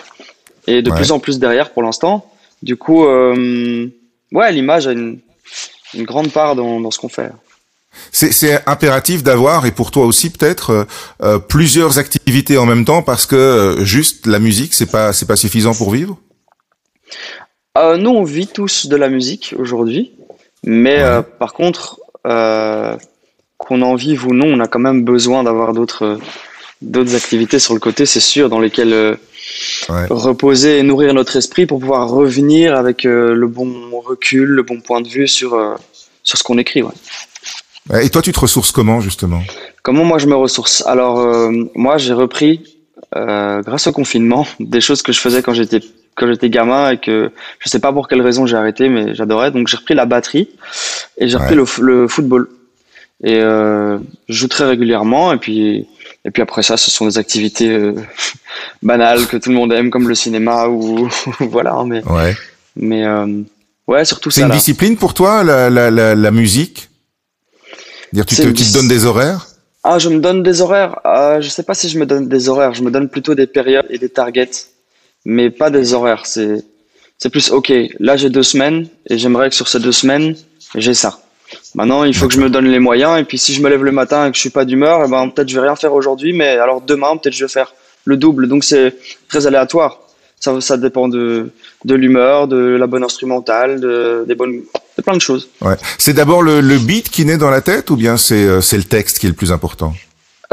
et 0.68 0.82
de 0.82 0.90
plus 0.90 1.12
en 1.12 1.20
plus 1.20 1.38
derrière 1.38 1.72
pour 1.72 1.84
l'instant. 1.84 2.32
Du 2.64 2.78
coup, 2.78 3.06
ouais, 4.32 4.52
l'image 4.52 4.88
a 4.88 4.92
une, 4.92 5.20
une, 5.94 6.04
grande 6.04 6.32
part 6.32 6.56
dans, 6.56 6.80
dans 6.80 6.92
ce 6.92 7.00
qu'on 7.00 7.10
fait. 7.10 7.32
C'est 8.12 8.68
impératif 8.68 9.24
d'avoir, 9.24 9.66
et 9.66 9.72
pour 9.72 9.92
toi 9.92 10.06
aussi 10.06 10.30
peut-être, 10.30 10.70
euh, 10.70 10.84
euh, 11.24 11.40
plusieurs 11.40 11.98
activités 11.98 12.58
en 12.58 12.66
même 12.66 12.86
temps 12.86 13.02
parce 13.02 13.26
que 13.26 13.36
euh, 13.36 13.86
juste 13.86 14.26
la 14.26 14.40
musique, 14.40 14.74
c'est 14.74 14.90
pas 14.92 15.14
c'est 15.14 15.26
pas 15.26 15.36
suffisant 15.36 15.74
pour 15.74 15.92
vivre? 15.92 16.18
Euh, 17.78 17.98
nous, 17.98 18.10
on 18.10 18.24
vit 18.24 18.48
tous 18.48 18.88
de 18.88 18.96
la 18.96 19.10
musique 19.10 19.54
aujourd'hui, 19.58 20.14
mais 20.64 21.04
par 21.40 21.54
contre, 21.54 22.00
qu'on 22.24 23.82
en 23.82 23.96
vive 23.96 24.26
ou 24.28 24.34
non, 24.34 24.48
on 24.48 24.60
a 24.60 24.68
quand 24.68 24.80
même 24.80 25.04
besoin 25.04 25.44
d'avoir 25.44 25.74
d'autres 25.74 26.20
d'autres 26.82 27.16
activités 27.16 27.60
sur 27.60 27.74
le 27.74 27.80
côté, 27.80 28.06
c'est 28.06 28.20
sûr, 28.20 28.50
dans 28.50 28.60
lesquelles 28.60 29.18
reposer 30.10 30.80
et 30.80 30.84
nourrir 30.84 31.14
notre 31.14 31.36
esprit 31.36 31.66
pour 31.66 31.80
pouvoir 31.80 32.10
revenir 32.10 32.76
avec 32.76 33.06
euh, 33.06 33.34
le 33.34 33.48
bon 33.48 33.72
recul, 34.04 34.50
le 34.50 34.64
bon 34.64 34.82
point 34.82 35.02
de 35.02 35.08
vue 35.08 35.28
sur, 35.28 35.54
euh, 35.54 35.76
sur 36.24 36.38
ce 36.38 36.44
qu'on 36.44 36.58
écrit. 36.58 36.84
Ouais. 36.84 38.06
Et 38.06 38.10
toi, 38.10 38.22
tu 38.22 38.32
te 38.32 38.40
ressources 38.40 38.72
comment, 38.72 39.02
justement? 39.02 39.42
Comment 39.84 40.04
moi 40.04 40.18
je 40.18 40.26
me 40.28 40.36
ressource? 40.36 40.84
Alors, 40.88 41.20
euh, 41.20 41.52
moi, 41.76 41.98
j'ai 41.98 42.14
repris, 42.14 42.78
grâce 43.14 43.88
au 43.88 43.94
confinement, 43.94 44.46
des 44.60 44.82
choses 44.82 45.02
que 45.02 45.14
je 45.14 45.20
faisais 45.20 45.42
quand 45.42 45.54
j'étais 45.54 45.80
quand 46.16 46.28
j'étais 46.28 46.50
gamin 46.50 46.92
et 46.92 46.98
que 46.98 47.32
je 47.60 47.70
sais 47.70 47.80
pas 47.80 47.92
pour 47.92 48.08
quelle 48.08 48.22
raison 48.22 48.46
j'ai 48.46 48.56
arrêté, 48.56 48.90
mais 48.90 49.14
j'adorais. 49.14 49.52
Donc 49.52 49.68
j'ai 49.68 49.78
repris 49.78 49.94
la 49.94 50.06
batterie 50.06 50.50
et 51.18 51.28
j'ai 51.28 51.38
repris 51.38 51.56
le, 51.56 52.08
football. 52.08 52.50
Et 53.24 53.40
euh, 53.40 53.98
je 54.28 54.34
joue 54.34 54.48
très 54.48 54.66
régulièrement 54.66 55.32
et 55.34 55.38
puis 55.38 55.88
et 56.26 56.32
puis 56.32 56.42
après 56.42 56.64
ça, 56.64 56.76
ce 56.76 56.90
sont 56.90 57.06
des 57.06 57.18
activités 57.18 57.70
euh, 57.70 57.94
banales 58.84 59.28
que 59.28 59.38
tout 59.38 59.50
le 59.50 59.56
monde 59.56 59.72
aime, 59.72 59.92
comme 59.92 60.10
le 60.10 60.16
cinéma 60.16 60.68
ou 60.68 61.08
voilà. 61.40 61.74
Hein, 61.76 61.86
mais 61.86 62.04
ouais. 62.04 62.36
mais 62.76 63.06
euh, 63.06 63.42
ouais, 63.88 64.04
surtout 64.06 64.32
ça. 64.32 64.42
C'est 64.42 64.48
une 64.48 64.54
discipline 64.54 64.98
pour 64.98 65.14
toi, 65.14 65.44
la, 65.44 65.70
la, 65.70 65.92
la, 65.92 66.16
la 66.16 66.32
musique? 66.32 66.90
Dire, 68.12 68.26
tu 68.26 68.36
te, 68.36 68.48
tu 68.48 68.64
te 68.64 68.74
donnes 68.74 68.88
des 68.88 69.06
horaires? 69.06 69.48
Ah, 69.84 70.00
je 70.00 70.10
me 70.10 70.20
donne 70.20 70.42
des 70.42 70.62
horaires. 70.62 71.00
Euh, 71.06 71.42
je 71.42 71.50
sais 71.50 71.62
pas 71.62 71.76
si 71.76 71.90
je 71.90 72.00
me 72.00 72.08
donne 72.08 72.28
des 72.28 72.50
horaires. 72.50 72.74
Je 72.74 72.82
me 72.82 72.90
donne 72.90 73.08
plutôt 73.08 73.36
des 73.36 73.46
périodes 73.46 73.86
et 73.92 74.00
des 74.00 74.10
targets, 74.10 74.50
mais 75.26 75.52
pas 75.52 75.70
des 75.70 75.94
horaires. 75.94 76.26
C'est 76.26 76.66
c'est 77.20 77.30
plus 77.30 77.52
ok. 77.52 77.72
Là, 78.00 78.18
j'ai 78.18 78.32
deux 78.32 78.44
semaines 78.44 78.88
et 79.08 79.20
j'aimerais 79.20 79.50
que 79.50 79.56
sur 79.56 79.68
ces 79.68 79.80
deux 79.80 79.92
semaines, 79.92 80.36
j'ai 80.74 80.96
ça. 80.96 81.20
Maintenant, 81.76 82.06
il 82.06 82.16
faut 82.16 82.28
que 82.28 82.34
je 82.34 82.40
me 82.40 82.50
donne 82.50 82.68
les 82.68 82.80
moyens. 82.80 83.20
Et 83.20 83.26
puis, 83.26 83.38
si 83.38 83.54
je 83.54 83.62
me 83.62 83.70
lève 83.70 83.84
le 83.84 83.92
matin 83.92 84.26
et 84.26 84.32
que 84.32 84.36
je 84.36 84.42
suis 84.42 84.50
pas 84.50 84.66
d'humeur, 84.66 85.04
eh 85.06 85.10
ben, 85.10 85.30
peut-être 85.30 85.50
je 85.50 85.60
vais 85.60 85.68
rien 85.68 85.76
faire 85.76 85.94
aujourd'hui, 85.94 86.34
mais 86.34 86.58
alors 86.58 86.82
demain, 86.82 87.18
peut-être 87.18 87.36
je 87.36 87.46
vais 87.46 87.52
faire 87.52 87.74
le 88.06 88.18
double. 88.18 88.48
Donc, 88.48 88.64
c'est 88.64 88.96
très 89.28 89.46
aléatoire. 89.46 90.00
Ça, 90.40 90.60
ça 90.62 90.78
dépend 90.78 91.08
de, 91.08 91.52
de 91.86 91.96
l'humeur, 91.96 92.48
de 92.48 92.58
la 92.58 92.88
bonne 92.88 93.04
instrumentale, 93.04 93.80
de, 93.80 94.26
des 94.28 94.36
bonnes, 94.36 94.62
de 94.98 95.02
plein 95.02 95.16
de 95.16 95.22
choses. 95.22 95.50
Ouais. 95.62 95.76
C'est 95.98 96.14
d'abord 96.14 96.42
le, 96.42 96.62
le 96.62 96.78
beat 96.78 97.10
qui 97.10 97.26
naît 97.26 97.38
dans 97.38 97.50
la 97.50 97.62
tête 97.62 97.90
ou 97.90 97.96
bien 97.96 98.18
c'est, 98.18 98.46
euh, 98.46 98.60
le 98.60 98.84
texte 98.84 99.20
qui 99.20 99.26
est 99.26 99.30
le 99.30 99.36
plus 99.36 99.52
important? 99.52 99.94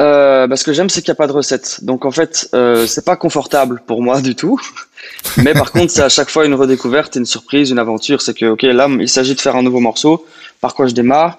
Euh, 0.00 0.46
bah, 0.46 0.56
ce 0.56 0.64
que 0.64 0.72
j'aime, 0.72 0.88
c'est 0.88 1.02
qu'il 1.02 1.10
n'y 1.10 1.16
a 1.16 1.16
pas 1.16 1.26
de 1.26 1.32
recette. 1.32 1.84
Donc 1.84 2.04
en 2.04 2.10
fait, 2.10 2.48
euh, 2.54 2.86
c'est 2.86 3.04
pas 3.04 3.16
confortable 3.16 3.82
pour 3.86 4.02
moi 4.02 4.20
du 4.20 4.34
tout. 4.34 4.60
Mais 5.36 5.52
par 5.52 5.70
contre, 5.70 5.92
c'est 5.92 6.02
à 6.02 6.08
chaque 6.08 6.30
fois 6.30 6.46
une 6.46 6.54
redécouverte, 6.54 7.16
une 7.16 7.26
surprise, 7.26 7.70
une 7.70 7.78
aventure. 7.78 8.22
C'est 8.22 8.34
que 8.34 8.46
ok, 8.46 8.62
là, 8.62 8.88
il 8.88 9.08
s'agit 9.08 9.34
de 9.34 9.40
faire 9.40 9.56
un 9.56 9.62
nouveau 9.62 9.80
morceau 9.80 10.24
par 10.62 10.74
quoi 10.74 10.86
je 10.86 10.94
démarre 10.94 11.36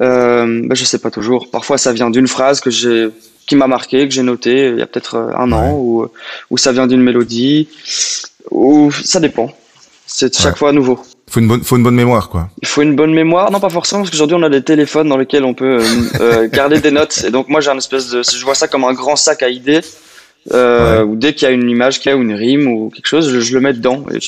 euh, 0.00 0.62
ben, 0.64 0.74
Je 0.74 0.84
sais 0.84 0.98
pas 0.98 1.10
toujours. 1.10 1.50
Parfois, 1.50 1.76
ça 1.76 1.92
vient 1.92 2.08
d'une 2.08 2.28
phrase 2.28 2.60
que 2.60 2.70
j'ai 2.70 3.10
qui 3.46 3.56
m'a 3.56 3.66
marqué, 3.66 4.06
que 4.06 4.14
j'ai 4.14 4.22
noté 4.22 4.68
il 4.68 4.78
y 4.78 4.82
a 4.82 4.86
peut-être 4.86 5.16
euh, 5.16 5.36
un 5.36 5.50
an, 5.50 5.72
ou, 5.72 6.06
ou 6.50 6.56
ça 6.56 6.70
vient 6.70 6.86
d'une 6.86 7.02
mélodie, 7.02 7.68
ou 8.50 8.92
ça 8.92 9.20
dépend. 9.20 9.50
C'est 10.06 10.36
chaque 10.36 10.56
fois 10.56 10.72
nouveau. 10.72 11.00
Il 11.28 11.32
faut 11.32 11.40
une 11.40 11.48
bonne, 11.48 11.62
faut 11.62 11.76
une 11.76 11.84
bonne 11.84 11.94
mémoire, 11.94 12.28
quoi. 12.28 12.48
Il 12.60 12.66
faut 12.66 12.82
une 12.82 12.96
bonne 12.96 13.14
mémoire. 13.14 13.50
Non, 13.52 13.60
pas 13.60 13.70
forcément, 13.70 14.02
parce 14.02 14.10
qu'aujourd'hui, 14.10 14.36
on 14.38 14.42
a 14.42 14.48
des 14.48 14.62
téléphones 14.62 15.08
dans 15.08 15.16
lesquels 15.16 15.44
on 15.44 15.54
peut 15.54 15.78
euh, 15.80 15.84
euh 16.20 16.48
garder 16.52 16.80
des 16.80 16.90
notes. 16.90 17.24
Et 17.26 17.30
donc, 17.30 17.48
moi, 17.48 17.60
j'ai 17.60 17.70
un 17.70 17.78
espèce 17.78 18.08
de, 18.08 18.22
je 18.22 18.44
vois 18.44 18.56
ça 18.56 18.66
comme 18.66 18.84
un 18.84 18.92
grand 18.92 19.14
sac 19.14 19.42
à 19.42 19.48
idées 19.48 19.82
euh, 20.52 21.04
Ou 21.04 21.14
dès 21.16 21.34
qu'il 21.34 21.46
y 21.46 21.50
a 21.50 21.54
une 21.54 21.70
image, 21.70 22.00
qu'il 22.00 22.10
y 22.10 22.14
a 22.14 22.18
une 22.18 22.34
rime 22.34 22.66
ou 22.66 22.90
quelque 22.90 23.06
chose, 23.06 23.38
je, 23.38 23.54
le 23.54 23.60
mets 23.60 23.72
dedans. 23.72 24.04
Et 24.12 24.18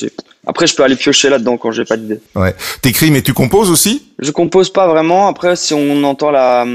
Après, 0.45 0.67
je 0.67 0.75
peux 0.75 0.83
aller 0.83 0.95
piocher 0.95 1.29
là-dedans 1.29 1.57
quand 1.57 1.71
j'ai 1.71 1.85
pas 1.85 1.97
d'idée. 1.97 2.19
Ouais. 2.35 2.55
T'écris, 2.81 3.11
mais 3.11 3.21
tu 3.21 3.33
composes 3.33 3.69
aussi? 3.69 4.03
Je 4.19 4.31
compose 4.31 4.71
pas 4.71 4.87
vraiment. 4.87 5.27
Après, 5.27 5.55
si 5.55 5.73
on 5.73 6.03
entend 6.03 6.31
la 6.31 6.65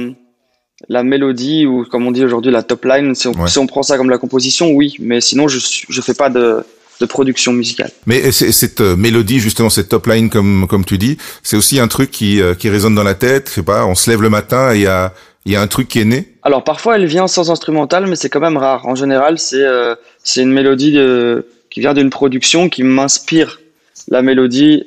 la 0.88 1.02
mélodie 1.02 1.66
ou 1.66 1.84
comme 1.84 2.06
on 2.06 2.12
dit 2.12 2.24
aujourd'hui 2.24 2.52
la 2.52 2.62
top 2.62 2.84
line, 2.84 3.14
si 3.14 3.26
on, 3.26 3.46
si 3.48 3.58
on 3.58 3.66
prend 3.66 3.82
ça 3.82 3.96
comme 3.96 4.10
la 4.10 4.18
composition, 4.18 4.70
oui. 4.70 4.96
Mais 5.00 5.20
sinon, 5.20 5.48
je 5.48 5.58
je 5.88 6.00
fais 6.00 6.14
pas 6.14 6.30
de 6.30 6.64
de 7.00 7.06
production 7.06 7.52
musicale. 7.52 7.90
Mais 8.06 8.32
cette 8.32 8.80
euh, 8.80 8.96
mélodie, 8.96 9.38
justement, 9.38 9.70
cette 9.70 9.88
top 9.88 10.06
line, 10.06 10.30
comme 10.30 10.66
comme 10.68 10.84
tu 10.84 10.98
dis, 10.98 11.16
c'est 11.42 11.56
aussi 11.56 11.78
un 11.78 11.88
truc 11.88 12.10
qui 12.10 12.40
euh, 12.40 12.54
qui 12.54 12.68
résonne 12.70 12.94
dans 12.94 13.04
la 13.04 13.14
tête. 13.14 13.48
Je 13.48 13.54
sais 13.54 13.62
pas, 13.62 13.84
on 13.86 13.94
se 13.94 14.10
lève 14.10 14.22
le 14.22 14.30
matin 14.30 14.72
et 14.72 14.78
il 14.78 14.82
y 14.82 14.86
a 14.86 15.12
il 15.44 15.52
y 15.52 15.56
a 15.56 15.60
un 15.60 15.66
truc 15.66 15.88
qui 15.88 16.00
est 16.00 16.04
né? 16.04 16.34
Alors 16.42 16.64
parfois 16.64 16.96
elle 16.96 17.06
vient 17.06 17.26
sans 17.26 17.50
instrumental, 17.50 18.06
mais 18.06 18.16
c'est 18.16 18.28
quand 18.28 18.40
même 18.40 18.56
rare. 18.56 18.86
En 18.86 18.94
général, 18.94 19.38
c'est 19.38 19.62
euh, 19.62 19.94
c'est 20.24 20.42
une 20.42 20.52
mélodie 20.52 20.92
de, 20.92 21.46
qui 21.70 21.80
vient 21.80 21.94
d'une 21.94 22.10
production 22.10 22.68
qui 22.68 22.82
m'inspire 22.82 23.60
la 24.08 24.22
mélodie 24.22 24.86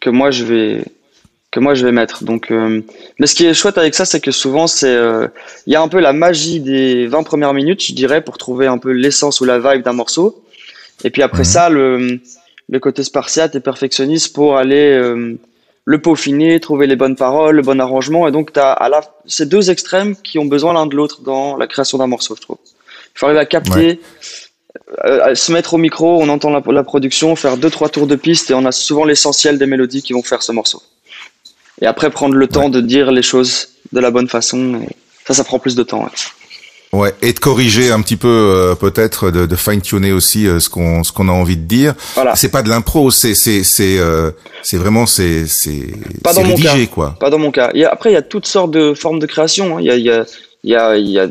que 0.00 0.10
moi 0.10 0.30
je 0.30 0.44
vais 0.44 0.84
que 1.50 1.58
moi 1.58 1.74
je 1.74 1.84
vais 1.84 1.90
mettre. 1.92 2.22
Donc, 2.22 2.52
euh, 2.52 2.80
mais 3.18 3.26
ce 3.26 3.34
qui 3.34 3.44
est 3.44 3.54
chouette 3.54 3.76
avec 3.76 3.94
ça, 3.94 4.04
c'est 4.04 4.20
que 4.20 4.30
souvent 4.30 4.66
c'est 4.66 4.94
euh, 4.94 5.26
il 5.66 5.72
y 5.72 5.76
a 5.76 5.82
un 5.82 5.88
peu 5.88 5.98
la 5.98 6.12
magie 6.12 6.60
des 6.60 7.06
20 7.06 7.24
premières 7.24 7.54
minutes, 7.54 7.84
je 7.84 7.92
dirais, 7.92 8.22
pour 8.22 8.38
trouver 8.38 8.66
un 8.66 8.78
peu 8.78 8.90
l'essence 8.92 9.40
ou 9.40 9.44
la 9.44 9.58
vibe 9.58 9.82
d'un 9.82 9.92
morceau. 9.92 10.44
Et 11.02 11.10
puis 11.10 11.22
après 11.22 11.40
mhm. 11.40 11.44
ça, 11.44 11.68
le 11.68 12.20
le 12.68 12.78
côté 12.78 13.02
spartiate 13.02 13.56
et 13.56 13.60
perfectionniste 13.60 14.32
pour 14.32 14.56
aller 14.56 14.96
le 15.84 16.00
peaufiner, 16.00 16.60
trouver 16.60 16.86
les 16.86 16.96
bonnes 16.96 17.16
paroles, 17.16 17.56
le 17.56 17.62
bon 17.62 17.80
arrangement. 17.80 18.28
Et 18.28 18.30
donc, 18.30 18.52
tu 18.52 18.60
as 18.60 18.70
à 18.70 18.88
la, 18.88 19.00
ces 19.26 19.46
deux 19.46 19.70
extrêmes 19.70 20.14
qui 20.16 20.38
ont 20.38 20.44
besoin 20.44 20.72
l'un 20.72 20.86
de 20.86 20.94
l'autre 20.94 21.22
dans 21.22 21.56
la 21.56 21.66
création 21.66 21.98
d'un 21.98 22.06
morceau, 22.06 22.36
je 22.36 22.42
trouve. 22.42 22.58
Il 23.14 23.18
faut 23.18 23.26
arriver 23.26 23.40
à 23.40 23.46
capter, 23.46 24.00
euh, 25.04 25.34
se 25.34 25.52
mettre 25.52 25.74
au 25.74 25.78
micro, 25.78 26.22
on 26.22 26.28
entend 26.28 26.50
la, 26.50 26.62
la, 26.66 26.84
production, 26.84 27.36
faire 27.36 27.56
deux, 27.56 27.70
trois 27.70 27.88
tours 27.88 28.06
de 28.06 28.16
piste 28.16 28.50
et 28.50 28.54
on 28.54 28.64
a 28.64 28.72
souvent 28.72 29.04
l'essentiel 29.04 29.58
des 29.58 29.66
mélodies 29.66 30.02
qui 30.02 30.12
vont 30.12 30.22
faire 30.22 30.42
ce 30.42 30.52
morceau. 30.52 30.82
Et 31.80 31.86
après, 31.86 32.10
prendre 32.10 32.34
le 32.34 32.46
temps 32.46 32.68
de 32.68 32.80
dire 32.80 33.10
les 33.10 33.22
choses 33.22 33.68
de 33.92 34.00
la 34.00 34.10
bonne 34.10 34.28
façon. 34.28 34.80
ça, 35.26 35.34
ça 35.34 35.44
prend 35.44 35.58
plus 35.58 35.74
de 35.74 35.82
temps. 35.82 36.08
Ouais, 36.92 37.14
et 37.22 37.32
de 37.32 37.38
corriger 37.38 37.92
un 37.92 38.02
petit 38.02 38.16
peu 38.16 38.28
euh, 38.28 38.74
peut-être 38.74 39.30
de, 39.30 39.46
de 39.46 39.56
fine 39.56 39.80
tuner 39.80 40.10
aussi 40.10 40.48
euh, 40.48 40.58
ce 40.58 40.68
qu'on 40.68 41.04
ce 41.04 41.12
qu'on 41.12 41.28
a 41.28 41.32
envie 41.32 41.56
de 41.56 41.62
dire. 41.62 41.94
Voilà. 42.14 42.34
C'est 42.34 42.48
pas 42.48 42.62
de 42.62 42.68
l'impro, 42.68 43.12
c'est 43.12 43.36
c'est 43.36 43.62
c'est 43.62 43.98
euh, 43.98 44.32
c'est 44.62 44.76
vraiment 44.76 45.06
c'est 45.06 45.46
c'est 45.46 45.86
pas 46.24 46.32
dans 46.32 46.42
rédigé, 46.42 46.68
mon 46.68 46.74
cas. 46.74 46.86
quoi. 46.92 47.16
Pas 47.20 47.30
dans 47.30 47.38
mon 47.38 47.52
cas. 47.52 47.70
Après 47.88 48.10
il 48.10 48.14
y 48.14 48.16
a 48.16 48.22
toutes 48.22 48.46
sortes 48.46 48.72
de 48.72 48.92
formes 48.92 49.20
de 49.20 49.26
création. 49.26 49.76
Hein. 49.76 49.80
Il 49.80 49.86
y 49.86 49.90
a 49.90 49.96
il 49.96 50.04
y 50.04 50.10
a 50.10 50.24
il 50.64 50.70
y 50.70 50.74
a, 50.74 50.96
il 50.96 51.08
y 51.08 51.18
a 51.20 51.28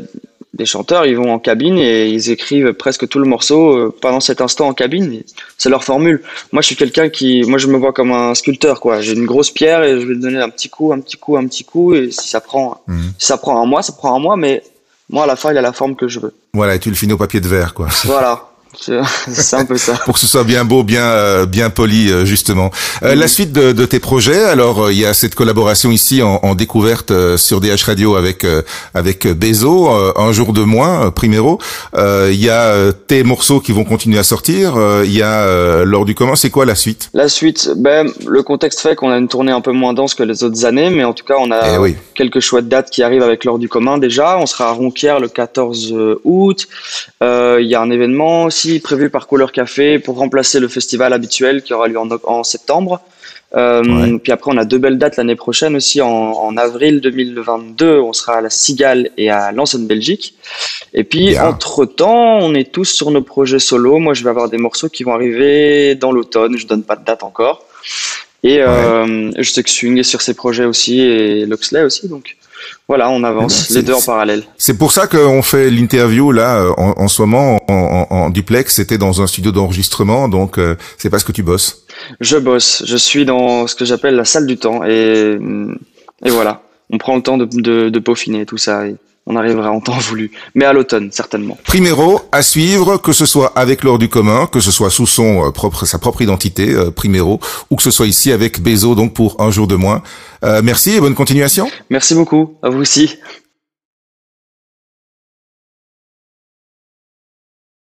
des 0.60 0.66
chanteurs, 0.66 1.06
ils 1.06 1.16
vont 1.16 1.32
en 1.32 1.38
cabine 1.38 1.78
et 1.78 2.08
ils 2.08 2.30
écrivent 2.30 2.72
presque 2.74 3.08
tout 3.08 3.18
le 3.18 3.24
morceau 3.24 3.90
pendant 4.00 4.20
cet 4.20 4.40
instant 4.40 4.68
en 4.68 4.74
cabine. 4.74 5.22
C'est 5.58 5.70
leur 5.70 5.82
formule. 5.82 6.22
Moi, 6.52 6.62
je 6.62 6.66
suis 6.66 6.76
quelqu'un 6.76 7.08
qui, 7.08 7.42
moi, 7.48 7.58
je 7.58 7.66
me 7.66 7.76
vois 7.78 7.92
comme 7.92 8.12
un 8.12 8.34
sculpteur, 8.34 8.80
quoi. 8.80 9.00
J'ai 9.00 9.14
une 9.14 9.26
grosse 9.26 9.50
pierre 9.50 9.82
et 9.82 10.00
je 10.00 10.06
vais 10.06 10.14
donner 10.14 10.38
un 10.38 10.50
petit 10.50 10.68
coup, 10.68 10.92
un 10.92 11.00
petit 11.00 11.16
coup, 11.16 11.36
un 11.36 11.46
petit 11.46 11.64
coup. 11.64 11.94
Et 11.94 12.10
si 12.10 12.28
ça 12.28 12.40
prend, 12.40 12.82
mhm. 12.86 13.12
si 13.18 13.26
ça 13.26 13.38
prend 13.38 13.62
un 13.62 13.66
mois, 13.66 13.82
ça 13.82 13.92
prend 13.92 14.14
un 14.14 14.18
mois, 14.18 14.36
mais 14.36 14.62
moi, 15.08 15.24
à 15.24 15.26
la 15.26 15.36
fin, 15.36 15.50
il 15.50 15.58
a 15.58 15.62
la 15.62 15.72
forme 15.72 15.96
que 15.96 16.08
je 16.08 16.20
veux. 16.20 16.34
Voilà, 16.54 16.74
et 16.74 16.78
tu 16.78 16.88
le 16.88 16.96
finis 16.96 17.12
au 17.12 17.16
papier 17.16 17.40
de 17.40 17.48
verre, 17.48 17.74
quoi. 17.74 17.88
Voilà. 18.04 18.44
C'est 19.28 19.56
un 19.56 19.64
peu 19.64 19.76
ça. 19.76 19.94
Pour 20.04 20.14
que 20.14 20.20
ce 20.20 20.26
soit 20.26 20.44
bien 20.44 20.64
beau, 20.64 20.82
bien 20.82 21.02
euh, 21.02 21.46
bien 21.46 21.70
poli, 21.70 22.10
euh, 22.10 22.24
justement. 22.24 22.70
Euh, 23.02 23.14
La 23.14 23.28
suite 23.28 23.52
de, 23.52 23.72
de, 23.72 23.84
tes 23.84 23.98
projets, 23.98 24.44
alors 24.44 24.86
euh, 24.86 24.92
il 24.92 24.98
y 24.98 25.06
a 25.06 25.12
cette 25.12 25.34
collaboration 25.34 25.90
ici 25.90 26.22
en, 26.22 26.40
en 26.42 26.54
découverte 26.54 27.12
sur 27.36 27.60
DH 27.60 27.84
Radio 27.84 28.16
avec 28.16 28.46
avec 28.94 29.26
Bezo, 29.26 29.90
un 29.90 30.32
jour 30.32 30.52
de 30.52 30.62
moins, 30.62 31.10
Primero. 31.10 31.58
Il 31.96 32.40
y 32.40 32.48
a 32.48 32.92
tes 32.92 33.22
morceaux 33.22 33.60
qui 33.60 33.72
vont 33.72 33.84
continuer 33.84 34.18
à 34.18 34.24
sortir. 34.24 34.74
Il 35.04 35.12
y 35.12 35.22
a 35.22 35.84
lors 35.84 36.04
du 36.04 36.14
comment, 36.14 36.36
c'est 36.36 36.50
quoi 36.50 36.64
la 36.64 36.74
suite? 36.74 37.10
La 37.14 37.28
suite, 37.28 37.70
ben 37.76 38.10
le 38.26 38.42
contexte 38.42 38.80
fait 38.80 38.94
qu'on 38.94 39.10
a 39.10 39.16
une 39.16 39.28
tournée 39.28 39.52
un 39.52 39.60
peu 39.60 39.72
moins 39.72 39.92
dense 39.94 40.14
que 40.14 40.22
les 40.22 40.44
autres 40.44 40.64
années, 40.64 40.90
mais 40.90 41.04
en 41.04 41.12
tout 41.12 41.24
cas 41.24 41.36
on 41.38 41.50
a 41.50 41.86
eh 41.88 41.96
quelques 42.14 42.40
chouettes 42.40 42.68
dates 42.68 42.90
qui 42.90 43.02
arrivent 43.02 43.22
avec 43.22 43.44
l'heure 43.44 43.58
du 43.58 43.68
commun 43.68 43.98
déjà. 43.98 44.38
On 44.38 44.46
sera 44.46 44.68
à 44.68 44.72
Ronquière 44.72 45.20
le 45.20 45.28
14 45.28 45.94
août. 46.24 46.68
Il 47.22 47.66
y 47.66 47.74
a 47.74 47.80
un 47.80 47.90
événement 47.90 48.50
prévu 48.82 49.10
par 49.10 49.26
Couleur 49.26 49.52
Café 49.52 49.98
pour 49.98 50.16
remplacer 50.16 50.60
le 50.60 50.68
festival 50.68 51.12
habituel 51.12 51.62
qui 51.62 51.72
aura 51.74 51.88
lieu 51.88 51.98
en, 51.98 52.44
septembre. 52.44 53.00
Euh, 53.56 54.18
puis 54.18 54.30
après, 54.30 54.52
on 54.52 54.56
a 54.56 54.64
deux 54.64 54.78
belles 54.78 54.98
dates 54.98 55.16
l'année 55.16 55.34
prochaine 55.34 55.74
aussi. 55.76 56.00
En, 56.00 56.56
avril 56.56 57.00
2022, 57.00 57.98
on 58.00 58.12
sera 58.12 58.34
à 58.34 58.40
la 58.40 58.50
Cigale 58.50 59.10
et 59.16 59.30
à 59.30 59.50
Lens 59.52 59.74
en 59.74 59.80
Belgique. 59.80 60.34
Et 60.94 61.04
puis, 61.04 61.38
entre-temps, 61.38 62.38
on 62.38 62.54
est 62.54 62.70
tous 62.70 62.84
sur 62.84 63.10
nos 63.10 63.22
projets 63.22 63.58
solo. 63.58 63.98
Moi, 63.98 64.14
je 64.14 64.22
vais 64.22 64.30
avoir 64.30 64.48
des 64.48 64.58
morceaux 64.58 64.88
qui 64.88 65.02
vont 65.02 65.14
arriver 65.14 65.94
dans 65.94 66.12
l'automne. 66.12 66.56
Je 66.56 66.66
donne 66.66 66.82
pas 66.82 66.96
de 66.96 67.04
date 67.04 67.22
encore. 67.22 67.64
Et 68.42 68.60
euh, 68.60 69.30
je 69.36 69.50
sais 69.50 69.62
que 69.62 69.70
Swing 69.70 69.98
est 69.98 70.02
sur 70.02 70.22
ses 70.22 70.34
projets 70.34 70.64
aussi 70.64 71.00
et 71.00 71.44
Luxley 71.46 71.82
aussi. 71.82 72.08
Donc, 72.08 72.36
voilà, 72.90 73.08
on 73.08 73.22
avance, 73.22 73.70
les 73.70 73.84
deux 73.84 73.92
en 73.92 74.02
parallèle. 74.02 74.42
C'est 74.58 74.76
pour 74.76 74.90
ça 74.90 75.06
qu'on 75.06 75.42
fait 75.42 75.70
l'interview 75.70 76.32
là 76.32 76.56
euh, 76.56 76.72
en, 76.76 77.06
ce 77.06 77.22
moment 77.22 77.60
en, 77.68 78.30
duplex. 78.30 78.74
C'était 78.74 78.98
dans 78.98 79.22
un 79.22 79.28
studio 79.28 79.52
d'enregistrement, 79.52 80.28
donc 80.28 80.58
euh, 80.58 80.74
c'est 80.98 81.08
parce 81.08 81.22
que 81.22 81.30
tu 81.30 81.44
bosses. 81.44 81.86
Je 82.20 82.36
bosse. 82.36 82.82
Je 82.84 82.96
suis 82.96 83.24
dans 83.24 83.68
ce 83.68 83.76
que 83.76 83.84
j'appelle 83.84 84.16
la 84.16 84.24
salle 84.24 84.44
du 84.44 84.56
temps 84.56 84.82
et, 84.82 85.38
et 86.24 86.30
voilà. 86.30 86.62
On 86.92 86.98
prend 86.98 87.14
le 87.14 87.22
temps 87.22 87.38
de, 87.38 87.44
de, 87.44 87.90
de 87.90 87.98
peaufiner 88.00 88.44
tout 88.44 88.58
ça 88.58 88.82
on 89.30 89.36
arrivera 89.36 89.70
en 89.70 89.80
temps 89.80 89.98
voulu, 89.98 90.32
mais 90.54 90.64
à 90.64 90.72
l'automne 90.72 91.10
certainement. 91.12 91.56
Primero 91.64 92.20
à 92.32 92.42
suivre, 92.42 92.96
que 92.96 93.12
ce 93.12 93.26
soit 93.26 93.52
avec 93.56 93.84
l'or 93.84 93.98
du 93.98 94.08
commun, 94.08 94.46
que 94.46 94.60
ce 94.60 94.72
soit 94.72 94.90
sous 94.90 95.06
son 95.06 95.46
euh, 95.46 95.50
propre 95.50 95.86
sa 95.86 95.98
propre 95.98 96.22
identité 96.22 96.70
euh, 96.70 96.90
Primero, 96.90 97.38
ou 97.70 97.76
que 97.76 97.82
ce 97.82 97.90
soit 97.90 98.06
ici 98.06 98.32
avec 98.32 98.60
Bezo 98.60 98.94
donc 98.94 99.14
pour 99.14 99.36
un 99.40 99.50
jour 99.50 99.68
de 99.68 99.76
moins. 99.76 100.02
Euh, 100.44 100.62
merci 100.64 100.96
et 100.96 101.00
bonne 101.00 101.14
continuation. 101.14 101.70
Merci 101.90 102.14
beaucoup, 102.14 102.56
à 102.62 102.70
vous 102.70 102.80
aussi. 102.80 103.18